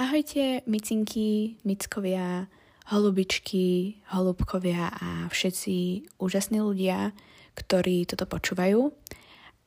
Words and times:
Ahojte, 0.00 0.64
micinky, 0.64 1.60
mickovia, 1.60 2.48
holubičky, 2.88 4.00
holubkovia 4.08 4.88
a 4.88 5.28
všetci 5.28 6.08
úžasní 6.16 6.56
ľudia, 6.56 7.12
ktorí 7.52 8.08
toto 8.08 8.24
počúvajú. 8.24 8.96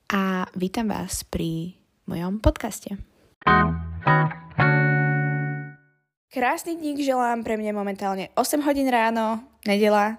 A 0.09 0.49
vítam 0.57 0.89
vás 0.89 1.21
pri 1.21 1.77
mojom 2.09 2.41
podcaste. 2.41 2.97
Krásny 6.33 6.81
dník 6.81 7.05
želám 7.05 7.45
pre 7.45 7.53
mňa 7.53 7.69
momentálne 7.69 8.33
8 8.33 8.65
hodín 8.65 8.89
ráno, 8.89 9.37
nedela. 9.69 10.17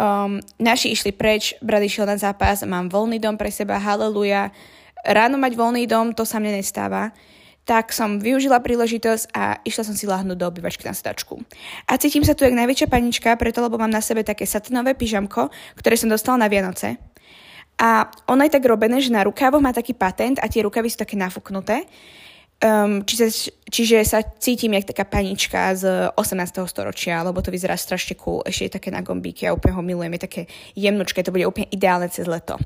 Um, 0.00 0.40
naši 0.56 0.96
išli 0.96 1.12
preč, 1.12 1.52
brat 1.60 1.84
išiel 1.84 2.08
na 2.08 2.16
zápas, 2.16 2.64
mám 2.64 2.88
voľný 2.88 3.20
dom 3.20 3.36
pre 3.36 3.52
seba, 3.52 3.76
haleluja. 3.76 4.48
Ráno 5.04 5.36
mať 5.36 5.52
voľný 5.52 5.84
dom, 5.84 6.16
to 6.16 6.24
sa 6.24 6.40
mne 6.40 6.64
nestáva 6.64 7.12
tak 7.64 7.96
som 7.96 8.20
využila 8.20 8.60
príležitosť 8.60 9.32
a 9.32 9.58
išla 9.64 9.82
som 9.88 9.96
si 9.96 10.04
láhnuť 10.04 10.36
do 10.36 10.46
obývačky 10.48 10.84
na 10.84 10.92
sedačku. 10.92 11.40
A 11.88 11.96
cítim 11.96 12.20
sa 12.20 12.36
tu 12.36 12.44
jak 12.44 12.52
najväčšia 12.52 12.92
panička, 12.92 13.40
preto 13.40 13.64
lebo 13.64 13.80
mám 13.80 13.92
na 13.92 14.04
sebe 14.04 14.20
také 14.20 14.44
satinové 14.44 14.92
pyžamko, 14.92 15.48
ktoré 15.80 15.96
som 15.96 16.12
dostala 16.12 16.44
na 16.44 16.52
Vianoce. 16.52 17.00
A 17.80 18.06
ono 18.30 18.46
je 18.46 18.54
tak 18.54 18.68
robené, 18.68 19.00
že 19.02 19.10
na 19.10 19.24
rukávoch 19.26 19.64
má 19.64 19.74
taký 19.74 19.96
patent 19.96 20.38
a 20.38 20.46
tie 20.46 20.62
rukavy 20.62 20.92
sú 20.92 21.00
také 21.00 21.18
nafúknuté. 21.18 21.88
Um, 22.62 23.02
čiže, 23.02 23.50
čiže 23.66 23.98
sa 24.06 24.22
cítim 24.22 24.72
jak 24.78 24.94
taká 24.94 25.04
panička 25.04 25.74
z 25.74 26.08
18. 26.14 26.64
storočia, 26.70 27.26
lebo 27.26 27.42
to 27.42 27.50
vyzerá 27.50 27.74
strašne 27.74 28.14
cool. 28.14 28.46
Ešte 28.46 28.62
je 28.64 28.74
také 28.78 28.88
na 28.94 29.02
gombíky 29.02 29.44
a 29.44 29.52
úplne 29.52 29.74
ho 29.74 29.82
milujem. 29.82 30.14
Je 30.16 30.22
také 30.22 30.42
jemnučké, 30.78 31.26
to 31.26 31.34
bude 31.34 31.44
úplne 31.50 31.66
ideálne 31.74 32.06
cez 32.08 32.30
leto. 32.30 32.56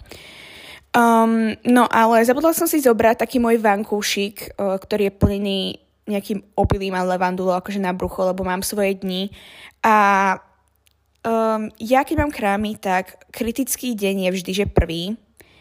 Um, 0.98 1.55
no 1.62 1.87
ale 1.87 2.27
zabudla 2.27 2.51
som 2.51 2.66
si 2.66 2.83
zobrať 2.83 3.23
taký 3.23 3.39
môj 3.39 3.62
vankúšik, 3.62 4.59
uh, 4.59 4.75
ktorý 4.83 5.06
je 5.06 5.15
plný 5.15 5.61
nejakým 6.11 6.43
opilým 6.59 6.97
a 6.98 7.06
levandulou 7.06 7.55
akože 7.55 7.79
na 7.79 7.95
brucho, 7.95 8.27
lebo 8.27 8.43
mám 8.43 8.66
svoje 8.66 8.98
dni. 8.98 9.30
A 9.87 9.95
um, 11.23 11.70
ja 11.78 12.03
keď 12.03 12.17
mám 12.19 12.33
krámy, 12.34 12.75
tak 12.83 13.31
kritický 13.31 13.95
deň 13.95 14.27
je 14.27 14.31
vždy, 14.34 14.53
že 14.64 14.67
prvý. 14.67 15.14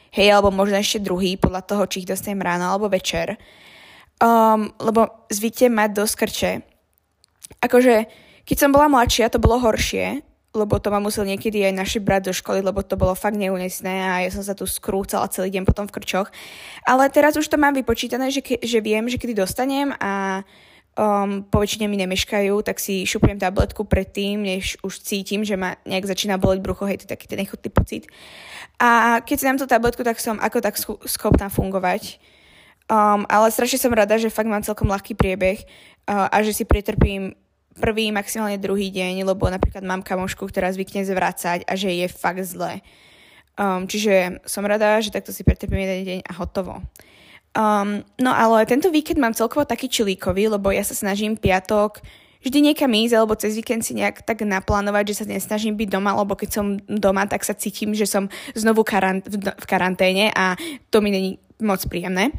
Hej, 0.10 0.34
alebo 0.34 0.50
možno 0.50 0.82
ešte 0.82 1.04
druhý, 1.04 1.38
podľa 1.38 1.62
toho, 1.68 1.86
či 1.86 2.02
ich 2.02 2.10
dostanem 2.10 2.42
ráno 2.42 2.74
alebo 2.74 2.90
večer. 2.90 3.38
Um, 4.18 4.74
lebo 4.82 5.30
zvíte 5.30 5.70
mať 5.70 5.90
dosť 5.94 6.14
krče. 6.18 6.52
Akože, 7.62 8.10
keď 8.42 8.58
som 8.58 8.74
bola 8.74 8.90
mladšia, 8.90 9.30
to 9.30 9.38
bolo 9.38 9.62
horšie, 9.62 10.26
lebo 10.58 10.82
to 10.82 10.90
ma 10.90 10.98
musel 10.98 11.22
niekedy 11.22 11.62
aj 11.70 11.74
naši 11.78 12.00
brať 12.02 12.30
do 12.30 12.34
školy, 12.34 12.66
lebo 12.66 12.82
to 12.82 12.98
bolo 12.98 13.14
fakt 13.14 13.38
neunesné 13.38 13.96
a 14.10 14.16
ja 14.26 14.30
som 14.34 14.42
sa 14.42 14.58
tu 14.58 14.66
skrúcala 14.66 15.30
celý 15.30 15.54
deň 15.54 15.64
potom 15.70 15.86
v 15.86 16.02
krčoch. 16.02 16.34
Ale 16.82 17.06
teraz 17.14 17.38
už 17.38 17.46
to 17.46 17.62
mám 17.62 17.78
vypočítané, 17.78 18.34
že, 18.34 18.42
ke, 18.42 18.58
že 18.58 18.82
viem, 18.82 19.06
že 19.06 19.22
kedy 19.22 19.38
dostanem 19.38 19.94
a 20.02 20.42
um, 20.98 21.46
po 21.46 21.62
väčšine 21.62 21.86
mi 21.86 22.02
nemeškajú, 22.02 22.66
tak 22.66 22.82
si 22.82 23.06
šupujem 23.06 23.38
tabletku 23.38 23.86
predtým, 23.86 24.42
než 24.42 24.82
už 24.82 25.00
cítim, 25.06 25.46
že 25.46 25.54
ma 25.54 25.78
nejak 25.86 26.10
začína 26.10 26.42
boleť 26.42 26.60
brucho, 26.66 26.90
hej, 26.90 27.06
to 27.06 27.06
je 27.06 27.14
taký 27.14 27.30
ten 27.30 27.40
nechutný 27.40 27.70
pocit. 27.70 28.10
A 28.82 29.22
keď 29.22 29.36
si 29.38 29.46
dám 29.46 29.62
tú 29.62 29.70
tabletku, 29.70 30.02
tak 30.02 30.18
som 30.18 30.42
ako 30.42 30.58
tak 30.60 30.76
schopná 31.06 31.48
fungovať. 31.54 32.18
Um, 32.88 33.28
ale 33.28 33.52
strašne 33.52 33.78
som 33.78 33.92
rada, 33.92 34.16
že 34.16 34.32
fakt 34.32 34.48
mám 34.48 34.64
celkom 34.64 34.88
ľahký 34.88 35.14
priebeh 35.14 35.60
uh, 36.08 36.32
a 36.32 36.40
že 36.40 36.56
si 36.56 36.64
pretrpím 36.64 37.36
prvý, 37.78 38.10
maximálne 38.12 38.58
druhý 38.58 38.90
deň, 38.90 39.24
lebo 39.24 39.48
napríklad 39.48 39.86
mám 39.86 40.02
kamošku, 40.02 40.50
ktorá 40.50 40.74
zvykne 40.74 41.06
zvracať 41.06 41.64
a 41.64 41.74
že 41.78 41.94
je 41.94 42.08
fakt 42.10 42.44
zle. 42.44 42.82
Um, 43.58 43.90
čiže 43.90 44.42
som 44.46 44.66
rada, 44.66 45.02
že 45.02 45.10
takto 45.10 45.34
si 45.34 45.42
pretrpím 45.42 45.86
jeden 45.86 46.02
deň 46.06 46.20
a 46.30 46.32
hotovo. 46.38 46.82
Um, 47.58 48.06
no 48.22 48.30
ale 48.30 48.70
tento 48.70 48.94
víkend 48.94 49.18
mám 49.18 49.34
celkovo 49.34 49.66
taký 49.66 49.90
čilíkový, 49.90 50.46
lebo 50.52 50.70
ja 50.70 50.86
sa 50.86 50.94
snažím 50.94 51.34
piatok 51.34 52.06
vždy 52.46 52.72
niekam 52.72 52.94
ísť, 52.94 53.14
alebo 53.18 53.34
cez 53.34 53.58
víkend 53.58 53.82
si 53.84 53.98
nejak 53.98 54.22
tak 54.24 54.46
naplánovať, 54.46 55.12
že 55.12 55.18
sa 55.20 55.26
nesnažím 55.26 55.76
byť 55.76 55.90
doma, 55.90 56.14
lebo 56.16 56.38
keď 56.38 56.50
som 56.54 56.80
doma, 56.86 57.26
tak 57.26 57.44
sa 57.44 57.58
cítim, 57.58 57.92
že 57.98 58.06
som 58.06 58.30
znovu 58.54 58.86
karant- 58.86 59.26
v 59.28 59.66
karanténe 59.66 60.30
a 60.32 60.54
to 60.94 61.02
mi 61.02 61.10
není 61.10 61.32
moc 61.60 61.82
príjemné. 61.90 62.30
O, 62.30 62.38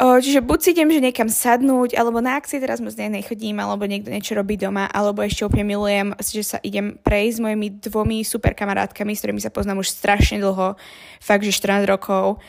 čiže 0.00 0.40
buď 0.40 0.58
si 0.58 0.68
idem, 0.72 0.88
že 0.90 1.04
niekam 1.04 1.28
sadnúť, 1.28 1.94
alebo 1.94 2.18
na 2.18 2.40
akcie 2.40 2.58
teraz 2.58 2.80
moc 2.80 2.96
nechodím, 2.96 3.60
alebo 3.60 3.84
niekto 3.84 4.08
niečo 4.08 4.34
robí 4.34 4.56
doma, 4.56 4.88
alebo 4.88 5.20
ešte 5.22 5.44
úplne 5.46 5.68
milujem, 5.68 6.16
že 6.18 6.42
sa 6.42 6.58
idem 6.64 6.96
prejsť 6.96 7.36
s 7.38 7.42
mojimi 7.44 7.68
dvomi 7.78 8.18
super 8.24 8.56
kamarátkami, 8.56 9.12
s 9.14 9.20
ktorými 9.22 9.42
sa 9.44 9.52
poznám 9.52 9.84
už 9.84 9.92
strašne 9.92 10.42
dlho, 10.42 10.74
fakt, 11.20 11.44
že 11.44 11.54
14 11.54 11.86
rokov. 11.86 12.40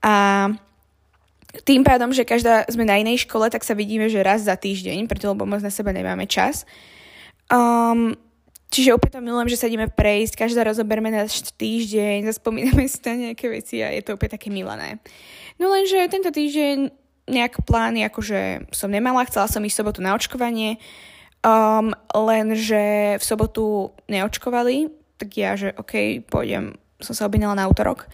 A 0.00 0.48
tým 1.62 1.86
pádom, 1.86 2.10
že 2.10 2.26
každá 2.26 2.66
sme 2.66 2.82
na 2.82 2.98
inej 2.98 3.30
škole, 3.30 3.46
tak 3.46 3.62
sa 3.62 3.78
vidíme, 3.78 4.10
že 4.10 4.26
raz 4.26 4.42
za 4.42 4.58
týždeň, 4.58 5.06
preto 5.06 5.30
lebo 5.30 5.46
moc 5.46 5.62
na 5.62 5.70
seba 5.70 5.94
nemáme 5.94 6.26
čas. 6.26 6.66
Um, 7.52 8.16
čiže 8.74 8.90
opäť 8.90 9.16
to 9.16 9.20
milujem, 9.22 9.54
že 9.54 9.60
sa 9.62 9.70
ideme 9.70 9.86
prejsť, 9.86 10.34
každá 10.34 10.66
rozoberme 10.66 11.14
náš 11.14 11.46
týždeň, 11.54 12.26
zaspomíname 12.26 12.90
si 12.90 12.98
na 13.06 13.30
nejaké 13.30 13.46
veci 13.46 13.78
a 13.86 13.94
je 13.94 14.02
to 14.02 14.18
opäť 14.18 14.34
také 14.34 14.50
milané. 14.50 14.98
No 15.62 15.70
lenže 15.70 16.10
tento 16.10 16.34
týždeň 16.34 16.90
nejak 17.30 17.62
plány 17.62 18.02
akože 18.10 18.68
som 18.74 18.90
nemala, 18.90 19.24
chcela 19.30 19.46
som 19.46 19.62
ísť 19.62 19.78
sobotu 19.78 20.02
na 20.02 20.18
očkovanie, 20.18 20.82
um, 21.46 21.94
lenže 22.10 23.16
v 23.16 23.24
sobotu 23.24 23.94
neočkovali, 24.10 24.90
tak 25.22 25.28
ja, 25.38 25.54
že 25.54 25.70
OK, 25.78 26.26
pôjdem, 26.26 26.74
som 26.98 27.14
sa 27.14 27.30
objednala 27.30 27.54
na 27.54 27.70
útorok. 27.70 28.10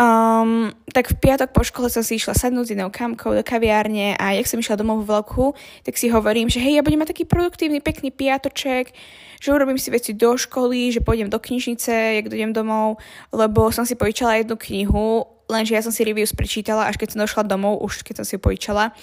Um, 0.00 0.72
tak 0.96 1.12
v 1.12 1.20
piatok 1.20 1.52
po 1.52 1.60
škole 1.60 1.92
som 1.92 2.00
si 2.00 2.16
išla 2.16 2.32
sadnúť 2.32 2.64
s 2.64 2.72
jednou 2.72 2.88
kamkou 2.88 3.36
do 3.36 3.44
kaviárne 3.44 4.16
a 4.16 4.32
jak 4.32 4.48
som 4.48 4.56
išla 4.56 4.80
domov 4.80 5.04
v 5.04 5.12
veľkú, 5.12 5.52
tak 5.84 6.00
si 6.00 6.08
hovorím, 6.08 6.48
že 6.48 6.56
hej, 6.56 6.80
ja 6.80 6.82
budem 6.82 7.04
mať 7.04 7.12
taký 7.12 7.28
produktívny, 7.28 7.84
pekný 7.84 8.08
piatoček, 8.08 8.96
že 9.36 9.52
urobím 9.52 9.76
si 9.76 9.92
veci 9.92 10.16
do 10.16 10.40
školy, 10.40 10.88
že 10.88 11.04
pôjdem 11.04 11.28
do 11.28 11.36
knižnice, 11.36 11.92
jak 12.16 12.32
dojdem 12.32 12.56
domov, 12.56 12.96
lebo 13.28 13.68
som 13.68 13.84
si 13.84 13.92
požičala 13.92 14.40
jednu 14.40 14.56
knihu 14.56 15.28
lenže 15.50 15.74
ja 15.74 15.82
som 15.82 15.90
si 15.90 16.06
reviews 16.06 16.30
prečítala, 16.30 16.86
až 16.86 16.96
keď 16.96 17.08
som 17.12 17.22
došla 17.26 17.42
domov, 17.50 17.82
už 17.82 18.06
keď 18.06 18.22
som 18.22 18.24
si 18.24 18.38
ju 18.38 18.40
pojičala. 18.40 18.94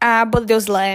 A 0.00 0.24
boli 0.24 0.48
dosť 0.48 0.66
zlé. 0.66 0.88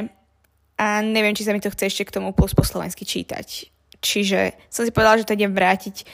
A 0.79 1.05
neviem, 1.05 1.37
či 1.37 1.45
sa 1.45 1.53
mi 1.53 1.61
to 1.61 1.69
chce 1.69 1.93
ešte 1.93 2.09
k 2.09 2.15
tomu 2.19 2.33
plus 2.33 2.57
po 2.57 2.65
slovensky 2.65 3.05
čítať. 3.05 3.69
Čiže 4.01 4.57
som 4.71 4.83
si 4.83 4.91
povedala, 4.91 5.21
že 5.21 5.27
to 5.29 5.37
idem 5.37 5.53
vrátiť 5.53 6.07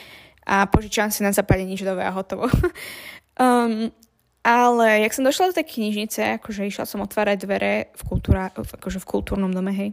a 0.46 0.70
požičam 0.70 1.10
si 1.10 1.26
na 1.26 1.34
západe 1.34 1.66
niždové 1.66 2.06
a 2.06 2.14
hotovo. 2.14 2.46
um, 3.42 3.90
ale 4.46 4.86
jak 5.02 5.14
som 5.18 5.26
došla 5.26 5.50
do 5.52 5.58
tej 5.58 5.66
knižnice, 5.74 6.38
akože 6.38 6.70
išla 6.70 6.86
som 6.86 7.02
otvárať 7.02 7.38
dvere 7.42 7.90
v, 7.98 8.02
kultúra, 8.06 8.54
akože 8.54 9.02
v 9.02 9.10
kultúrnom 9.10 9.50
dome, 9.50 9.74
hej, 9.74 9.90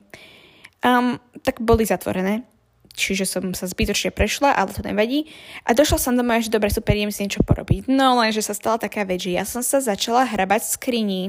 um, 0.85 1.17
tak 1.41 1.65
boli 1.65 1.89
zatvorené 1.89 2.45
čiže 2.93 3.25
som 3.25 3.45
sa 3.57 3.65
zbytočne 3.65 4.13
prešla, 4.13 4.53
ale 4.53 4.73
to 4.73 4.85
nevadí. 4.85 5.29
A 5.65 5.73
došla 5.73 5.99
som 5.99 6.17
domov, 6.17 6.45
že 6.45 6.53
dobre, 6.53 6.69
super, 6.69 6.93
idem 6.93 7.13
si 7.13 7.25
niečo 7.25 7.45
porobiť. 7.45 7.89
No 7.89 8.21
lenže 8.21 8.45
sa 8.45 8.55
stala 8.55 8.77
taká 8.77 9.09
vec, 9.09 9.25
že 9.25 9.37
ja 9.37 9.45
som 9.49 9.65
sa 9.65 9.81
začala 9.81 10.29
hrabať 10.29 10.61
v 10.63 10.73
skrini. 10.77 11.23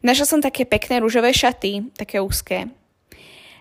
Našla 0.00 0.26
som 0.36 0.40
také 0.40 0.64
pekné 0.64 1.00
rúžové 1.04 1.32
šaty, 1.32 1.92
také 1.96 2.20
úzke. 2.20 2.68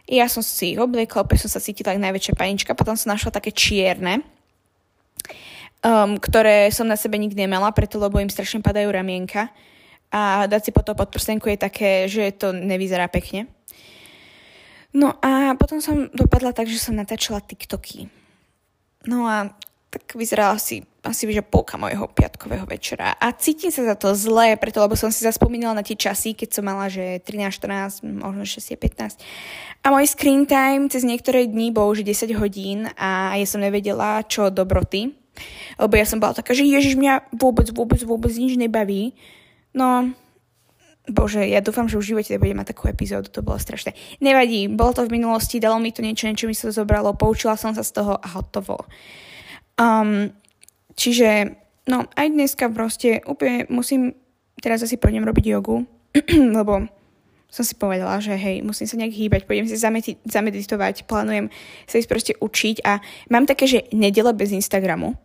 Ja 0.09 0.25
som 0.31 0.41
si 0.41 0.73
ich 0.73 0.79
obliekla, 0.79 1.27
opäť 1.27 1.45
som 1.45 1.51
sa 1.51 1.63
cítila 1.63 1.93
ako 1.93 2.01
najväčšia 2.01 2.33
panička, 2.33 2.71
potom 2.73 2.97
som 2.97 3.13
našla 3.13 3.29
také 3.29 3.53
čierne, 3.53 4.25
um, 5.83 6.19
ktoré 6.19 6.71
som 6.71 6.87
na 6.87 6.99
sebe 6.99 7.15
nikdy 7.15 7.47
nemala, 7.47 7.71
preto 7.71 7.99
lebo 7.99 8.19
im 8.19 8.31
strašne 8.31 8.63
padajú 8.63 8.89
ramienka. 8.91 9.51
A 10.09 10.49
dať 10.49 10.69
si 10.69 10.71
potom 10.73 10.97
pod 10.97 11.13
prstenku 11.13 11.53
je 11.53 11.57
také, 11.61 12.09
že 12.09 12.33
to 12.33 12.49
nevyzerá 12.49 13.05
pekne. 13.07 13.45
No 14.89 15.13
a 15.21 15.53
potom 15.53 15.77
som 15.85 16.09
dopadla 16.17 16.49
tak, 16.49 16.65
že 16.65 16.81
som 16.81 16.97
natáčala 16.97 17.45
TikToky. 17.45 18.09
No 19.05 19.29
a 19.29 19.53
tak 19.89 20.13
vyzerala 20.13 20.53
asi, 20.53 20.85
asi 21.01 21.25
že 21.29 21.41
polka 21.41 21.77
mojho 21.77 22.09
piatkového 22.09 22.65
večera. 22.69 23.17
A 23.17 23.33
cítim 23.33 23.73
sa 23.73 23.85
za 23.85 23.97
to 23.97 24.13
zle, 24.13 24.53
preto 24.57 24.81
lebo 24.81 24.93
som 24.93 25.09
si 25.09 25.25
zaspomínala 25.25 25.81
na 25.81 25.85
tie 25.85 25.97
časy, 25.97 26.37
keď 26.37 26.49
som 26.53 26.65
mala, 26.65 26.89
že 26.89 27.17
13, 27.25 28.05
14, 28.05 28.05
možno 28.05 28.45
6, 28.45 28.77
15. 28.77 29.17
A 29.81 29.87
môj 29.89 30.05
screen 30.13 30.45
time 30.45 30.89
cez 30.93 31.01
niektoré 31.01 31.49
dní 31.49 31.73
bol 31.73 31.89
už 31.89 32.05
10 32.05 32.37
hodín 32.37 32.85
a 32.97 33.33
ja 33.33 33.45
som 33.49 33.61
nevedela, 33.61 34.21
čo 34.29 34.53
dobroty. 34.53 35.17
Lebo 35.79 35.93
ja 35.95 36.05
som 36.05 36.21
bola 36.21 36.35
taká, 36.35 36.51
že 36.53 36.67
ježiš, 36.67 36.99
mňa 36.99 37.33
vôbec, 37.35 37.69
vôbec, 37.71 37.99
vôbec 38.03 38.33
nič 38.35 38.55
nebaví. 38.59 39.17
No, 39.71 40.11
Bože, 41.09 41.41
ja 41.41 41.59
dúfam, 41.59 41.89
že 41.89 41.97
v 41.97 42.07
živote 42.13 42.37
nebudem 42.37 42.61
mať 42.61 42.77
takú 42.77 42.85
epizódu, 42.87 43.33
to 43.33 43.41
bolo 43.41 43.57
strašné. 43.57 43.97
Nevadí, 44.21 44.69
bolo 44.69 44.93
to 44.93 45.05
v 45.09 45.17
minulosti, 45.17 45.57
dalo 45.57 45.81
mi 45.81 45.89
to 45.89 46.05
niečo, 46.05 46.29
niečo 46.29 46.45
mi 46.45 46.53
sa 46.53 46.69
zobralo, 46.69 47.17
poučila 47.17 47.57
som 47.57 47.73
sa 47.73 47.81
z 47.81 47.91
toho 47.97 48.13
a 48.21 48.27
hotovo. 48.37 48.85
Um, 49.75 50.29
čiže, 50.93 51.57
no, 51.89 52.05
aj 52.13 52.27
dneska 52.29 52.69
proste 52.69 53.25
úplne 53.25 53.65
musím, 53.73 54.13
teraz 54.61 54.85
asi 54.85 55.01
pôjdem 55.01 55.25
robiť 55.25 55.45
jogu, 55.49 55.89
lebo 56.57 56.85
som 57.49 57.65
si 57.65 57.73
povedala, 57.73 58.21
že 58.21 58.37
hej, 58.37 58.61
musím 58.61 58.85
sa 58.85 58.99
nejak 59.01 59.17
hýbať, 59.17 59.41
pôjdem 59.49 59.65
si 59.65 59.73
zameti- 59.73 60.21
zameditovať, 60.21 61.09
plánujem 61.09 61.49
sa 61.89 61.97
ísť 61.97 62.09
proste 62.09 62.33
učiť 62.37 62.85
a 62.85 63.01
mám 63.33 63.49
také, 63.49 63.65
že 63.65 63.89
nedele 63.89 64.29
bez 64.37 64.53
Instagramu. 64.53 65.17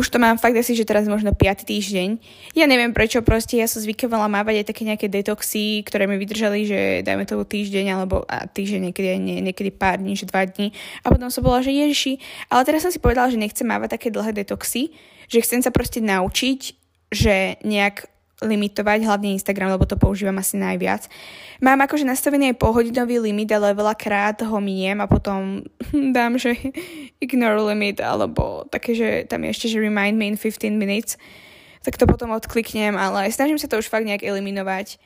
Už 0.00 0.08
to 0.08 0.16
mám 0.16 0.40
fakt 0.40 0.56
asi, 0.56 0.72
že 0.72 0.88
teraz 0.88 1.04
možno 1.04 1.36
5 1.36 1.68
týždeň. 1.68 2.08
Ja 2.56 2.64
neviem 2.64 2.96
prečo, 2.96 3.20
proste 3.20 3.60
ja 3.60 3.68
som 3.68 3.84
zvykovala 3.84 4.32
mávať 4.32 4.64
aj 4.64 4.66
také 4.72 4.82
nejaké 4.88 5.06
detoxy, 5.12 5.84
ktoré 5.84 6.08
mi 6.08 6.16
vydržali, 6.16 6.64
že 6.64 6.80
dajme 7.04 7.28
toho 7.28 7.44
týždeň, 7.44 7.86
alebo 7.92 8.24
a 8.24 8.48
týždeň 8.48 8.90
niekedy, 8.90 9.06
nie, 9.20 9.44
niekedy 9.44 9.68
pár 9.68 10.00
dní, 10.00 10.16
že 10.16 10.24
dva 10.24 10.48
dní. 10.48 10.72
A 11.04 11.12
potom 11.12 11.28
som 11.28 11.44
bola, 11.44 11.60
že 11.60 11.76
ježiši. 11.76 12.16
Ale 12.48 12.64
teraz 12.64 12.88
som 12.88 12.90
si 12.90 12.96
povedala, 12.96 13.28
že 13.28 13.36
nechcem 13.36 13.68
mávať 13.68 14.00
také 14.00 14.08
dlhé 14.08 14.32
detoxy, 14.32 14.96
že 15.28 15.44
chcem 15.44 15.60
sa 15.60 15.68
proste 15.68 16.00
naučiť, 16.00 16.60
že 17.12 17.60
nejak 17.60 18.08
limitovať, 18.40 19.04
hlavne 19.04 19.36
Instagram, 19.36 19.76
lebo 19.76 19.84
to 19.84 20.00
používam 20.00 20.40
asi 20.40 20.56
najviac. 20.56 21.06
Mám 21.60 21.84
akože 21.84 22.08
nastavený 22.08 22.52
aj 22.52 22.60
polhodinový 22.60 23.20
limit, 23.20 23.52
ale 23.52 23.76
veľakrát 23.76 24.40
ho 24.48 24.58
miniem 24.64 24.96
a 25.00 25.06
potom 25.06 25.64
dám, 26.16 26.40
že 26.40 26.56
ignore 27.24 27.60
limit, 27.60 28.00
alebo 28.00 28.64
také, 28.72 28.96
že 28.96 29.08
tam 29.28 29.44
je 29.44 29.52
ešte, 29.52 29.66
že 29.68 29.78
remind 29.78 30.16
me 30.16 30.32
in 30.32 30.36
15 30.40 30.72
minutes, 30.72 31.20
tak 31.84 31.96
to 31.96 32.04
potom 32.08 32.32
odkliknem, 32.32 32.96
ale 32.96 33.28
snažím 33.32 33.56
sa 33.56 33.68
to 33.68 33.80
už 33.80 33.88
fakt 33.88 34.04
nejak 34.04 34.24
eliminovať. 34.24 35.00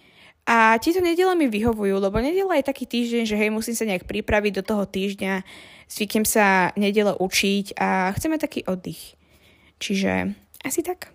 A 0.44 0.76
tieto 0.76 1.00
nedele 1.00 1.32
mi 1.40 1.48
vyhovujú, 1.48 1.96
lebo 2.04 2.20
nedela 2.20 2.60
je 2.60 2.68
taký 2.68 2.84
týždeň, 2.84 3.24
že 3.24 3.38
hej, 3.38 3.48
musím 3.48 3.72
sa 3.72 3.88
nejak 3.88 4.04
pripraviť 4.04 4.52
do 4.60 4.62
toho 4.62 4.84
týždňa, 4.84 5.40
zvyknem 5.88 6.28
sa 6.28 6.68
nedele 6.76 7.16
učiť 7.16 7.80
a 7.80 8.12
chceme 8.12 8.36
taký 8.36 8.60
oddych. 8.68 9.16
Čiže 9.80 10.36
asi 10.60 10.80
tak. 10.84 11.14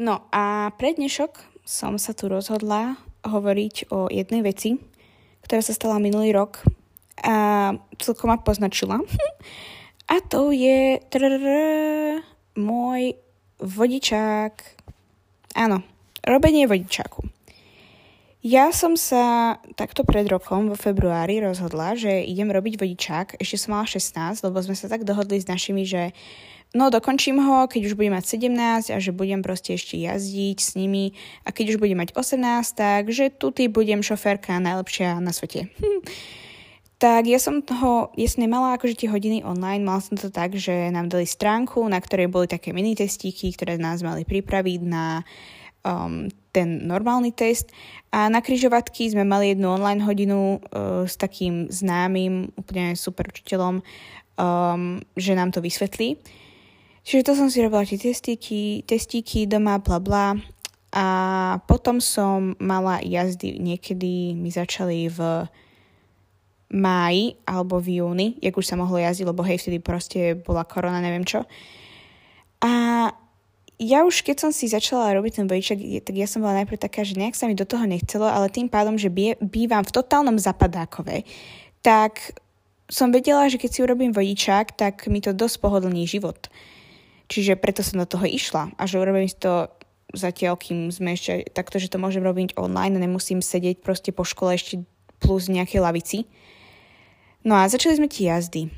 No 0.00 0.24
a 0.32 0.72
pre 0.80 0.96
dnešok 0.96 1.60
som 1.68 2.00
sa 2.00 2.16
tu 2.16 2.32
rozhodla 2.32 2.96
hovoriť 3.28 3.92
o 3.92 4.08
jednej 4.08 4.40
veci, 4.40 4.80
ktorá 5.44 5.60
sa 5.60 5.76
stala 5.76 6.00
minulý 6.00 6.32
rok 6.32 6.64
a 7.20 7.76
celkom 8.00 8.32
ma 8.32 8.40
poznačila. 8.40 9.04
A 10.12 10.20
to 10.20 10.52
je 10.52 11.00
trrr, 11.08 12.20
môj 12.58 13.16
vodičák. 13.64 14.52
Áno, 15.56 15.80
robenie 16.20 16.68
vodičáku. 16.68 17.24
Ja 18.42 18.74
som 18.74 18.98
sa 18.98 19.56
takto 19.78 20.02
pred 20.02 20.26
rokom 20.26 20.68
vo 20.68 20.76
februári 20.76 21.38
rozhodla, 21.40 21.94
že 21.94 22.26
idem 22.26 22.50
robiť 22.50 22.74
vodičák. 22.76 23.26
Ešte 23.38 23.56
som 23.56 23.78
mala 23.78 23.86
16, 23.86 24.42
lebo 24.42 24.58
sme 24.60 24.74
sa 24.74 24.90
tak 24.90 25.06
dohodli 25.06 25.38
s 25.38 25.46
našimi, 25.46 25.86
že 25.86 26.10
No 26.72 26.88
dokončím 26.88 27.36
ho, 27.36 27.68
keď 27.68 27.92
už 27.92 27.94
budem 28.00 28.16
mať 28.16 28.40
17 28.40 28.96
a 28.96 28.98
že 28.98 29.12
budem 29.12 29.44
proste 29.44 29.76
ešte 29.76 30.00
jazdiť 30.00 30.56
s 30.56 30.72
nimi 30.72 31.12
a 31.44 31.52
keď 31.52 31.76
už 31.76 31.80
budem 31.80 32.00
mať 32.00 32.16
18, 32.16 32.40
tak 32.72 33.12
že 33.12 33.28
tuty 33.28 33.68
budem 33.68 34.00
šoférka 34.00 34.56
najlepšia 34.56 35.20
na 35.20 35.32
svete. 35.36 35.68
Tak 37.02 37.26
ja 37.26 37.42
som 37.42 37.66
toho, 37.66 38.14
ja 38.14 38.30
som 38.30 38.46
nemala 38.46 38.78
akože 38.78 38.94
tie 38.94 39.10
hodiny 39.10 39.42
online, 39.42 39.82
mala 39.82 39.98
som 39.98 40.14
to 40.14 40.30
tak, 40.30 40.54
že 40.54 40.70
nám 40.94 41.10
dali 41.10 41.26
stránku, 41.26 41.82
na 41.90 41.98
ktorej 41.98 42.30
boli 42.30 42.46
také 42.46 42.70
mini 42.70 42.94
testíky, 42.94 43.50
ktoré 43.50 43.74
nás 43.74 44.06
mali 44.06 44.22
pripraviť 44.22 44.80
na 44.86 45.26
um, 45.82 46.30
ten 46.54 46.86
normálny 46.86 47.34
test 47.34 47.74
a 48.14 48.30
na 48.30 48.38
kryžovatky 48.38 49.10
sme 49.10 49.26
mali 49.26 49.50
jednu 49.50 49.74
online 49.74 49.98
hodinu 49.98 50.62
uh, 50.62 51.02
s 51.02 51.18
takým 51.18 51.66
známym, 51.74 52.54
úplne 52.54 52.94
super 52.94 53.26
učiteľom, 53.34 53.82
um, 53.82 55.02
že 55.18 55.34
nám 55.34 55.50
to 55.50 55.58
vysvetlí. 55.58 56.22
Čiže 57.02 57.26
to 57.26 57.32
som 57.34 57.48
si 57.50 57.58
robila 57.62 57.82
tie 57.82 57.98
testíky, 57.98 58.86
testíky 58.86 59.50
doma, 59.50 59.82
bla 59.82 59.98
bla. 59.98 60.26
A 60.92 61.06
potom 61.64 61.98
som 62.04 62.52
mala 62.60 63.00
jazdy, 63.00 63.56
niekedy 63.58 64.36
mi 64.36 64.52
začali 64.52 65.08
v 65.08 65.48
máji 66.72 67.36
alebo 67.48 67.80
v 67.80 68.00
júni, 68.00 68.28
jak 68.40 68.56
už 68.56 68.64
sa 68.64 68.76
mohlo 68.80 68.96
jazdiť, 68.96 69.28
lebo 69.28 69.44
hej, 69.44 69.60
vtedy 69.60 69.80
proste 69.80 70.36
bola 70.36 70.64
korona, 70.64 71.04
neviem 71.04 71.24
čo. 71.24 71.44
A 72.64 72.72
ja 73.82 74.06
už 74.06 74.22
keď 74.22 74.48
som 74.48 74.50
si 74.54 74.70
začala 74.70 75.16
robiť 75.18 75.42
ten 75.42 75.46
vojček, 75.50 76.06
tak 76.06 76.14
ja 76.14 76.30
som 76.30 76.44
bola 76.44 76.62
najprv 76.62 76.78
taká, 76.78 77.02
že 77.02 77.18
nejak 77.18 77.34
sa 77.34 77.50
mi 77.50 77.58
do 77.58 77.66
toho 77.66 77.82
nechcelo, 77.82 78.30
ale 78.30 78.52
tým 78.52 78.70
pádom, 78.70 78.94
že 78.94 79.12
bývam 79.42 79.82
v 79.82 79.94
totálnom 79.94 80.38
zapadákove, 80.38 81.26
tak 81.82 82.36
som 82.86 83.10
vedela, 83.10 83.48
že 83.48 83.58
keď 83.58 83.70
si 83.72 83.82
urobím 83.82 84.12
vodičák, 84.12 84.76
tak 84.76 85.08
mi 85.08 85.18
to 85.24 85.32
dosť 85.32 85.56
pohodlní 85.58 86.06
život. 86.06 86.52
Čiže 87.32 87.56
preto 87.56 87.80
som 87.80 87.96
do 87.96 88.04
toho 88.04 88.28
išla 88.28 88.76
a 88.76 88.82
že 88.84 89.00
urobím 89.00 89.24
si 89.24 89.40
to 89.40 89.72
zatiaľ, 90.12 90.60
kým 90.60 90.92
sme 90.92 91.16
ešte 91.16 91.48
takto, 91.56 91.80
že 91.80 91.88
to 91.88 91.96
môžem 91.96 92.20
robiť 92.20 92.60
online 92.60 93.00
a 93.00 93.04
nemusím 93.08 93.40
sedieť 93.40 93.80
proste 93.80 94.12
po 94.12 94.28
škole 94.28 94.52
ešte 94.52 94.84
plus 95.16 95.48
nejakej 95.48 95.80
lavici. 95.80 96.18
No 97.40 97.56
a 97.56 97.64
začali 97.72 97.96
sme 97.96 98.12
tie 98.12 98.28
jazdy. 98.28 98.68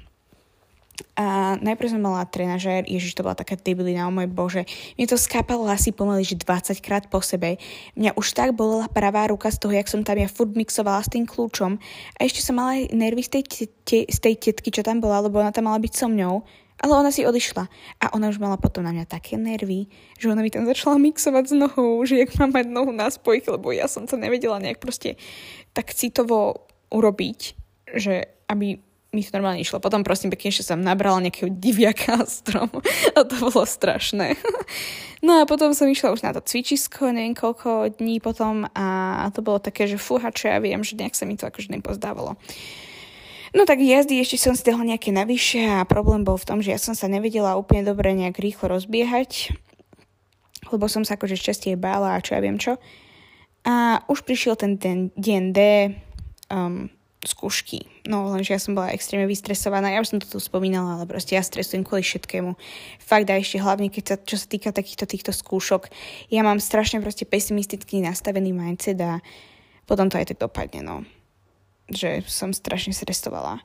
A 1.18 1.58
najprv 1.58 1.90
som 1.90 1.98
mala 1.98 2.22
trenažér, 2.22 2.86
ježiš, 2.86 3.18
to 3.18 3.26
bola 3.26 3.34
taká 3.34 3.58
debilina, 3.58 4.06
o 4.06 4.14
môj 4.14 4.30
bože. 4.30 4.62
Mne 4.94 5.10
to 5.10 5.18
skápalo 5.18 5.66
asi 5.66 5.90
pomaly, 5.90 6.22
že 6.22 6.38
20 6.38 6.78
krát 6.78 7.10
po 7.10 7.18
sebe. 7.18 7.58
Mňa 7.98 8.14
už 8.14 8.30
tak 8.30 8.54
bolela 8.54 8.86
pravá 8.86 9.26
ruka 9.26 9.50
z 9.50 9.58
toho, 9.58 9.74
jak 9.74 9.90
som 9.90 10.06
tam 10.06 10.22
ja 10.22 10.30
furt 10.30 10.54
mixovala 10.54 11.02
s 11.02 11.10
tým 11.10 11.26
kľúčom. 11.26 11.82
A 12.14 12.20
ešte 12.22 12.46
som 12.46 12.54
mala 12.54 12.86
nervy 12.94 13.26
z 13.26 13.30
tej, 13.34 13.42
te, 13.82 13.98
z 14.06 14.18
tej 14.22 14.34
tetky, 14.38 14.70
čo 14.70 14.86
tam 14.86 15.02
bola, 15.02 15.26
lebo 15.26 15.42
ona 15.42 15.50
tam 15.50 15.66
mala 15.66 15.82
byť 15.82 15.92
so 15.98 16.06
mňou. 16.06 16.46
Ale 16.82 16.92
ona 16.98 17.14
si 17.14 17.22
odišla 17.22 17.70
a 18.02 18.04
ona 18.12 18.28
už 18.34 18.42
mala 18.42 18.58
potom 18.58 18.82
na 18.82 18.90
mňa 18.90 19.06
také 19.06 19.38
nervy, 19.38 19.86
že 20.18 20.26
ona 20.26 20.42
mi 20.42 20.50
tam 20.50 20.66
začala 20.66 20.98
mixovať 20.98 21.44
s 21.50 21.54
nohou, 21.54 22.02
že 22.02 22.18
jak 22.18 22.34
mám 22.36 22.50
mať 22.50 22.66
nohu 22.66 22.90
na 22.90 23.06
spojke, 23.08 23.46
lebo 23.54 23.70
ja 23.70 23.86
som 23.86 24.10
to 24.10 24.18
nevedela 24.18 24.58
nejak 24.58 24.82
proste 24.82 25.14
tak 25.70 25.94
citovo 25.94 26.66
urobiť, 26.90 27.40
že 27.94 28.26
aby 28.50 28.82
mi 29.14 29.22
to 29.22 29.38
normálne 29.38 29.62
išlo. 29.62 29.78
Potom 29.78 30.02
prosím 30.02 30.34
pekne, 30.34 30.50
že 30.50 30.66
som 30.66 30.82
nabrala 30.82 31.22
nejakého 31.22 31.46
diviaka 31.46 32.26
strom 32.42 32.68
a 33.14 33.18
to 33.22 33.34
bolo 33.38 33.62
strašné. 33.62 34.34
No 35.22 35.40
a 35.40 35.48
potom 35.48 35.72
som 35.72 35.88
išla 35.88 36.12
už 36.12 36.26
na 36.26 36.34
to 36.34 36.42
cvičisko, 36.42 37.14
neviem 37.14 37.32
koľko 37.32 37.96
dní 37.96 38.18
potom 38.18 38.68
a 38.74 39.24
to 39.32 39.40
bolo 39.40 39.62
také, 39.62 39.86
že 39.88 39.96
fúha, 39.96 40.34
čo 40.34 40.50
ja 40.50 40.58
viem, 40.60 40.82
že 40.84 40.98
nejak 40.98 41.16
sa 41.16 41.24
mi 41.24 41.38
to 41.38 41.48
akože 41.48 41.72
nepozdávalo. 41.72 42.36
No 43.54 43.62
tak 43.62 43.78
jazdy 43.78 44.18
ešte 44.18 44.34
som 44.34 44.58
si 44.58 44.66
nejaké 44.66 45.14
navyše 45.14 45.62
a 45.62 45.86
problém 45.86 46.26
bol 46.26 46.34
v 46.34 46.42
tom, 46.42 46.58
že 46.58 46.74
ja 46.74 46.80
som 46.82 46.98
sa 46.98 47.06
nevedela 47.06 47.54
úplne 47.54 47.86
dobre 47.86 48.10
nejak 48.10 48.42
rýchlo 48.42 48.74
rozbiehať, 48.74 49.54
lebo 50.74 50.90
som 50.90 51.06
sa 51.06 51.14
akože 51.14 51.38
častie 51.38 51.78
bála 51.78 52.18
a 52.18 52.22
čo 52.22 52.34
ja 52.34 52.42
viem 52.42 52.58
čo. 52.58 52.82
A 53.62 54.02
už 54.10 54.26
prišiel 54.26 54.58
ten, 54.58 54.74
ten 54.74 55.14
deň 55.14 55.42
D 55.54 55.60
um, 56.50 56.90
skúšky. 57.22 57.86
No 58.10 58.26
lenže 58.34 58.58
ja 58.58 58.60
som 58.60 58.74
bola 58.74 58.90
extrémne 58.90 59.30
vystresovaná, 59.30 59.94
ja 59.94 60.02
už 60.02 60.10
som 60.10 60.18
to 60.18 60.26
tu 60.26 60.42
spomínala, 60.42 60.98
ale 60.98 61.06
proste 61.06 61.38
ja 61.38 61.42
stresujem 61.46 61.86
kvôli 61.86 62.02
všetkému. 62.02 62.58
Fakt 62.98 63.30
a 63.30 63.38
ešte 63.38 63.62
hlavne, 63.62 63.86
keď 63.86 64.04
sa, 64.04 64.16
čo 64.18 64.34
sa 64.34 64.50
týka 64.50 64.74
takýchto 64.74 65.06
týchto 65.06 65.30
skúšok, 65.30 65.94
ja 66.26 66.42
mám 66.42 66.58
strašne 66.58 66.98
proste 66.98 67.22
pesimisticky 67.22 68.02
nastavený 68.02 68.50
mindset 68.50 68.98
a 68.98 69.22
potom 69.86 70.10
to 70.10 70.18
aj 70.18 70.34
tak 70.34 70.42
dopadne, 70.42 70.82
no 70.82 71.06
že 71.88 72.24
som 72.26 72.52
strašne 72.52 72.96
stresovala. 72.96 73.60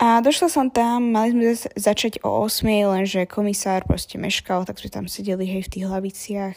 A 0.00 0.24
došla 0.24 0.48
som 0.48 0.72
tam, 0.72 1.12
mali 1.12 1.36
sme 1.36 1.52
začať 1.76 2.24
o 2.24 2.48
8, 2.48 2.64
lenže 2.88 3.28
komisár 3.28 3.84
proste 3.84 4.16
meškal, 4.16 4.64
tak 4.64 4.80
sme 4.80 4.88
tam 4.88 5.04
sedeli 5.04 5.44
hej 5.44 5.68
v 5.68 5.72
tých 5.76 5.84
hlaviciach. 5.84 6.56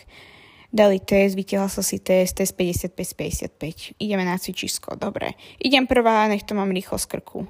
Dali 0.71 0.97
test, 1.03 1.35
vytiahla 1.35 1.67
som 1.67 1.83
si 1.83 1.99
test, 1.99 2.39
test 2.39 2.55
55-55. 2.55 3.99
Ideme 3.99 4.23
na 4.23 4.39
cvičisko, 4.39 4.95
dobre. 4.95 5.35
Idem 5.59 5.85
prvá, 5.85 6.25
nech 6.31 6.47
to 6.47 6.55
mám 6.55 6.71
rýchlo 6.71 6.95
z 6.95 7.05
krku. 7.13 7.45